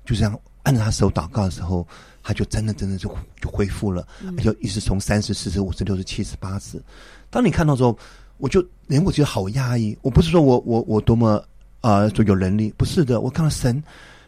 [0.07, 1.87] 就这样按着她手祷告的时候，
[2.23, 3.09] 她就真的真的就
[3.41, 6.81] 就恢复了，嗯、就一直从三十、四十、五十、六十、七十、八十。
[7.31, 7.99] 当你看到之后，
[8.39, 9.97] 我就连我觉得好压抑。
[10.03, 11.43] 我不是说我我我多么
[11.81, 13.83] 啊，就、呃、有能力，不是的，我看到神。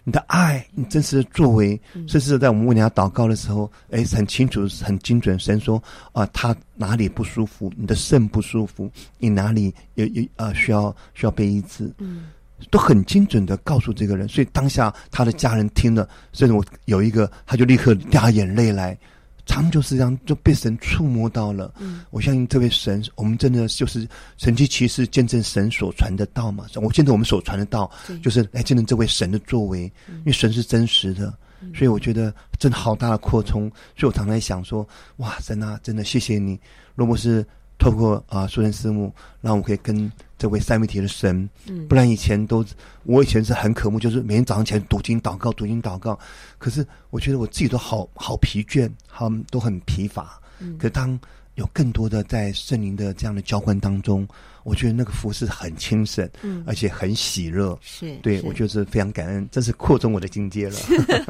[0.05, 5.39] 你的爱，你真实的作为，甚至在我们为人家祷告的时候，哎，很清楚、很精准。
[5.39, 5.77] 神说
[6.11, 12.25] 啊、呃，他哪里不舒服，你的肾不舒服，你哪里有有啊、呃，需要需要被医治，嗯，
[12.71, 14.29] 都很精准的告诉这个人。
[14.29, 18.97] 所以当下他的家人听了，甚至我有一个，他就立刻掉眼泪来。
[19.45, 21.75] 他们就是这样，就被神触摸到了。
[21.81, 24.07] 嗯，我相信这位神，我们真的就是
[24.39, 26.65] 神迹奇事见证神所传的道嘛。
[26.77, 27.91] 我见证我们所传的道，
[28.23, 31.35] 就是来见证这位神的作为，因为神是真实的，
[31.75, 33.63] 所以我觉得真的好大的扩充。
[33.97, 36.59] 所以我常常在想说，哇，神啊，真的谢谢你。
[36.95, 37.45] 如果是
[37.83, 42.65] 透过啊，苏珊师母，让我可以跟这位三位一体的神，嗯，不然以前都
[43.03, 46.17] 我以前是很渴慕，就是每天早上起来读经祷告，读经祷告。
[46.59, 50.41] 可是我觉得我自己都好好疲倦，好都很疲乏。
[50.61, 51.19] 嗯，可是当
[51.57, 54.27] 有更多的在圣灵的这样的浇灌当中，
[54.63, 57.77] 我觉得那个服饰很轻省，嗯，而且很喜乐。
[57.83, 60.77] 是，对是我就是非常感恩，真是扩充我的境界了。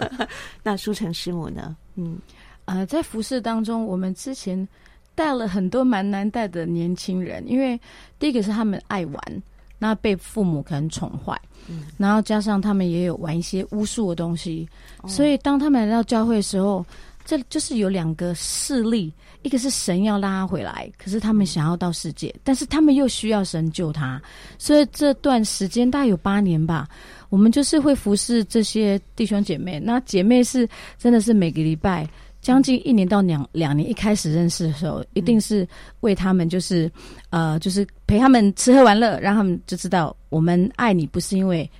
[0.62, 1.74] 那书成师母呢？
[1.94, 2.18] 嗯。
[2.66, 4.66] 呃，在服饰当中，我们之前
[5.14, 7.78] 带了很多蛮难带的年轻人，因为
[8.18, 9.42] 第一个是他们爱玩，
[9.78, 11.38] 那被父母可能宠坏，
[11.68, 14.68] 嗯，然后加上他们也有玩一些巫术的东西，
[15.02, 16.84] 哦、所以当他们来到教会的时候，
[17.24, 24.20] 这就是有两个势力，一个是神要拉他回来，可是他们想要到世界，但是他们又需要神救他，
[24.58, 26.88] 所以这段时间大概有八年吧，
[27.28, 29.78] 我们就是会服侍这些弟兄姐妹。
[29.78, 32.08] 那姐妹是真的是每个礼拜
[32.42, 35.66] 将近一年到两两年，一开始认识的时候，一定是
[36.00, 36.90] 为他们就是
[37.32, 40.14] 呃就是陪他们吃喝玩乐，让他们就知道。
[40.32, 41.70] 我们爱你不是因为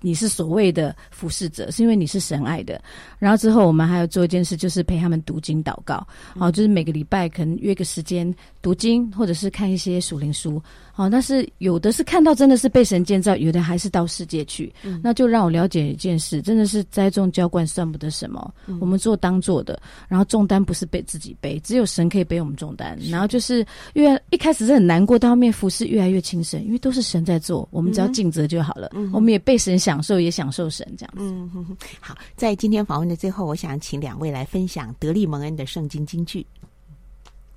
[0.00, 2.80] 你是所谓的服侍者，是因为你是神爱的。
[3.18, 6.06] 然后之后我们还要做一件事，就是陪他们读经祷告。
[6.38, 8.32] 好，就是每个礼拜可能约个时间
[8.62, 10.62] 读经，或者是看一些属灵书。
[10.92, 14.72] 好，但是有的是看到真的是被神建造，有的还是到世界去。
[14.84, 18.54] 嗯，那就让我了解一件事，真的是栽种浇灌算不得什么。
[18.66, 22.96] 嗯，我们做当做的，然后重担不是被自己背，只有神可以背我们重担。
[23.10, 27.92] 然后就是因为一开始是很难过，到后面服侍越来越轻神，因为都是神在做，我们。
[27.96, 28.90] 只要尽责就好了。
[28.92, 31.22] 嗯，我们也被神享受，也享受神这样子。
[31.22, 31.76] 嗯哼哼。
[31.98, 36.46] 好，在今天访问的最后，我想请两位来分享德利蒙恩的圣经金句。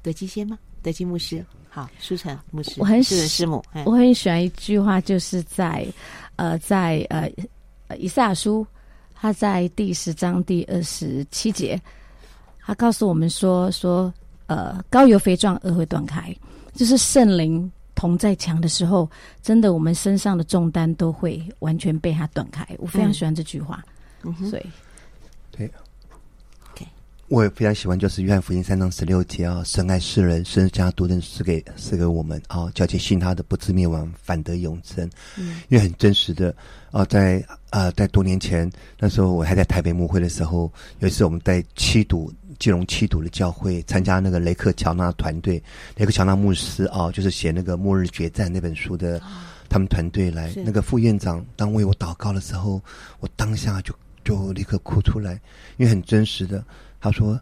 [0.01, 0.57] 德基先吗？
[0.81, 1.45] 德基牧师。
[1.67, 2.75] 好，舒晨牧师。
[2.77, 3.61] 我很喜师母。
[3.85, 5.85] 我很喜欢一句话，就是在
[6.37, 7.29] 呃，在呃，
[7.97, 8.65] 以赛亚书，
[9.13, 11.77] 他在第十章第二十七节，
[12.61, 14.13] 他告诉我们说说
[14.47, 16.33] 呃，高油肥壮，轭会断开，
[16.79, 17.69] 就是圣灵。
[17.95, 19.11] 同在强的时候，
[19.43, 22.65] 真的，我们身上的重担都会完全被他断开。
[22.77, 23.83] 我非常喜欢这句话，
[24.23, 24.65] 嗯，所以，
[25.51, 25.69] 对
[26.71, 26.87] ，OK，
[27.27, 35.05] 我也非常喜欢，就是约翰福音三章十六节啊，神爱世人，甚至将独生赐给赐给我们啊，叫其信他的不至灭亡，反得永生。
[35.35, 36.55] 嗯，因为很真实的
[36.91, 42.31] 啊，在啊，在多年前那时候，我还在台北牧会的时候，有一次我们在七堵。
[42.59, 45.63] 基隆七堵的教会参加那个雷克乔纳团队，
[45.95, 49.21] 雷克乔纳牧师啊，就是写那个《末日决战》那本书的，
[49.69, 50.53] 他们团队来。
[50.57, 52.81] 那个副院长当为我祷告的时候，
[53.21, 53.95] 我当下就
[54.25, 55.39] 就立刻哭出来，
[55.77, 56.63] 因为很真实的。
[56.99, 57.39] 他说，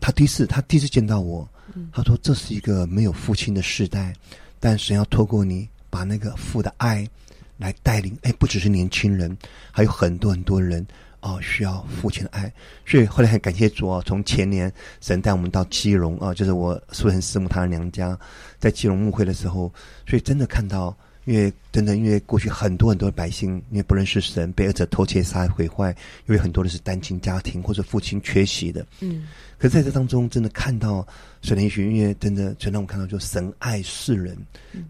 [0.00, 1.48] 他第一次他第一次见到我，
[1.90, 4.14] 他说这是一个没有父亲的世代，
[4.60, 7.08] 但神要透过你把那个父的爱
[7.56, 8.14] 来带领。
[8.20, 9.34] 哎，不只是年轻人，
[9.72, 10.86] 还有很多很多人。
[11.24, 12.52] 哦，需要父亲的爱，
[12.84, 14.02] 所以后来很感谢主哦。
[14.04, 14.70] 从前年
[15.00, 18.16] 神带我们到基隆啊，就是我素成师母她的娘家，
[18.58, 19.72] 在基隆牧会的时候，
[20.06, 20.94] 所以真的看到，
[21.24, 25.96] 因为真的因为过去很多很多的百姓因为不认识神，被恶者偷窃杀害毁坏，
[26.26, 28.84] 因为很多的是单亲家庭或者父亲缺席的。
[29.00, 31.06] 嗯，可是在这当中，真的看到
[31.40, 34.36] 神的应许，因为真的就让我看到，就神爱世人，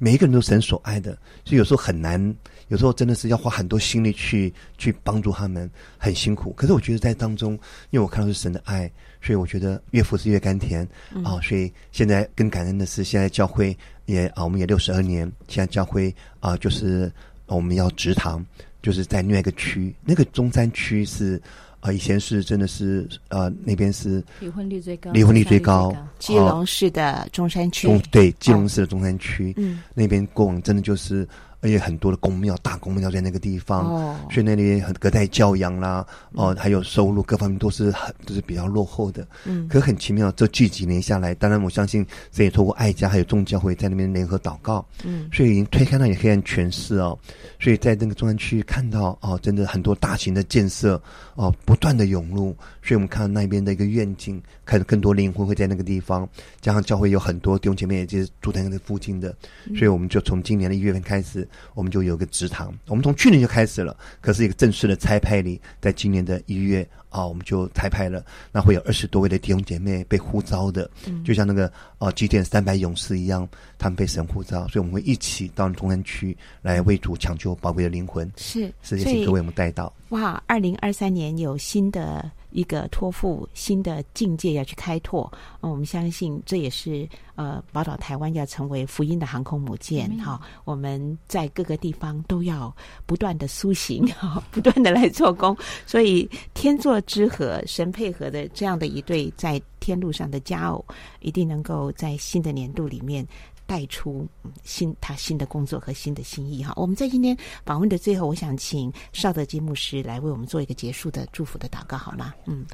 [0.00, 2.34] 每一个人都神所爱的，所以有时候很难。
[2.74, 6.50] 有时候真的是要花很多心力去去帮助他们，很辛苦。
[6.54, 7.52] 可是我觉得在当中，
[7.90, 8.90] 因为我看到是神的爱，
[9.22, 11.40] 所以我觉得越服侍越甘甜啊、嗯哦。
[11.40, 15.30] 所以现在更感恩的是，现在教会也啊，我们也六十二年。
[15.46, 17.08] 现在教会啊，就是
[17.46, 18.44] 我们要直堂，
[18.82, 21.40] 就是在另外一个区，那个中山区是
[21.78, 27.86] 啊，以前是真的是呃，那边是离婚率最高，离婚率最高，基隆市的中山区。
[27.86, 31.24] 中对，基隆市的中山区，嗯，那边过往真的就是。
[31.64, 39.26] 而且很多的宫庙、大宫庙在那个地方，哦、所以那里很隔代教养啦，哦、呃，还有收入各方面都是很都是比较落后的。
[39.46, 47.18] 嗯，可很奇妙，这近几年下来，当然我相信这也透过爱家还有众教会在那边联合祷告，嗯，所以已经推开那里黑暗权势哦。
[47.58, 51.00] 所以在那个中山区看到哦，真的很多大型的建设
[51.34, 56.28] 哦，不断的涌入，所以我们看到那边的一个愿景，看到更多灵魂会在那个地方，
[56.60, 59.34] 加上教会有很多弟兄姐妹也就是住在那个附近的，
[59.74, 61.48] 所以我们就从今年的一月份开始。
[61.74, 73.48] 我们就有个职堂，我们从去年就开始了，可是一个正式的拆派礼，在今年的一月啊，我们就拆派了，那会有二十多位的弟兄姐妹被呼召的，嗯、就像那个啊，基甸三百勇士一样，
[73.78, 78.30] 他们被神呼召，所以我们会一起到中安区来为主抢救宝贵的灵魂。
[78.36, 79.92] 是，是也请各位我们带到。
[80.10, 82.30] 哇，二零二三年有新的。
[82.54, 85.30] 一个托付新的境界要去开拓，
[85.60, 90.60] 嗯，我们相信这也是呃宝岛台湾要成为福音的航空母舰哈、嗯。
[90.64, 92.74] 我们在各个地方都要
[93.06, 95.54] 不断的苏醒哈， 不断的来做工。
[95.84, 100.84] 所以天作之合，神配合的这样的一对在天路上的佳偶，
[101.20, 103.26] 一定能够在新的年度里面。
[103.66, 104.26] 带出
[104.62, 106.72] 新他新的工作和新的心意哈。
[106.76, 112.34] 我们在今天访问的最后，我想请邵德基牧师来为我们做一个结束的祝福的祷告，好吗？
[112.46, 112.64] 嗯，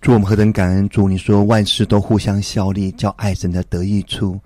[0.00, 1.08] 祝我们何等感恩主！
[1.08, 4.38] 你说万事都互相效力，叫爱神的得益处。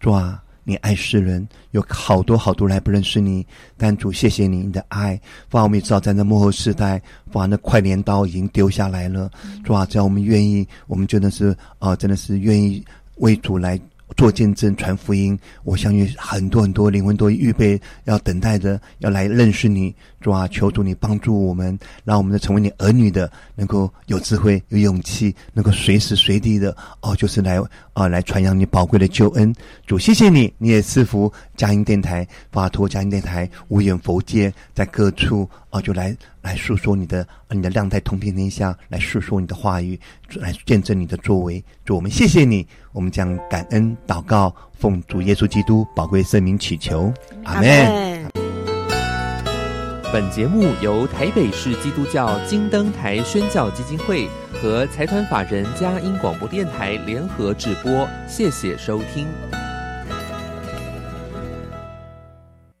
[0.00, 3.46] 主啊，你爱世人，有好多好多人还不认识你，
[3.76, 5.20] 但主谢谢你，你的爱。
[5.48, 7.00] 父啊，我们也知道在那幕后世代，
[7.30, 9.30] 父啊，那快镰刀已经丢下来了。
[9.62, 12.84] 主啊，只要我们愿意，我们真的是啊、真的是愿意
[13.16, 13.80] 为主来。
[14.16, 19.94] 做见证传福音，我相信很多很多灵魂都预备要等待着要来认识你，
[20.24, 27.60] 主啊，求主你帮助我们，让我们的成为你儿女的，能够有智慧、有勇气，能够随时随地的哦，就是来
[27.92, 29.54] 啊、来传扬你宝贵的救恩。
[29.86, 36.16] 主，谢谢你，你也赐福佳音电台，法托佳音电台无远弗届，在各处啊、就来。
[36.40, 39.98] 来诉说你的，你的亮带通天天下，来诉说你的话语，
[40.36, 41.62] 来见证你的作为。
[41.84, 47.12] 主，我们谢谢你，我们将感恩祷告，奉主耶稣基督宝贵圣名祈求，
[47.44, 48.43] 阿门。
[50.14, 54.28] 本节目由台北市基督教金灯台宣教基金会
[54.62, 59.26] 和财团法人嘉音广播电台联合制播，谢谢收听。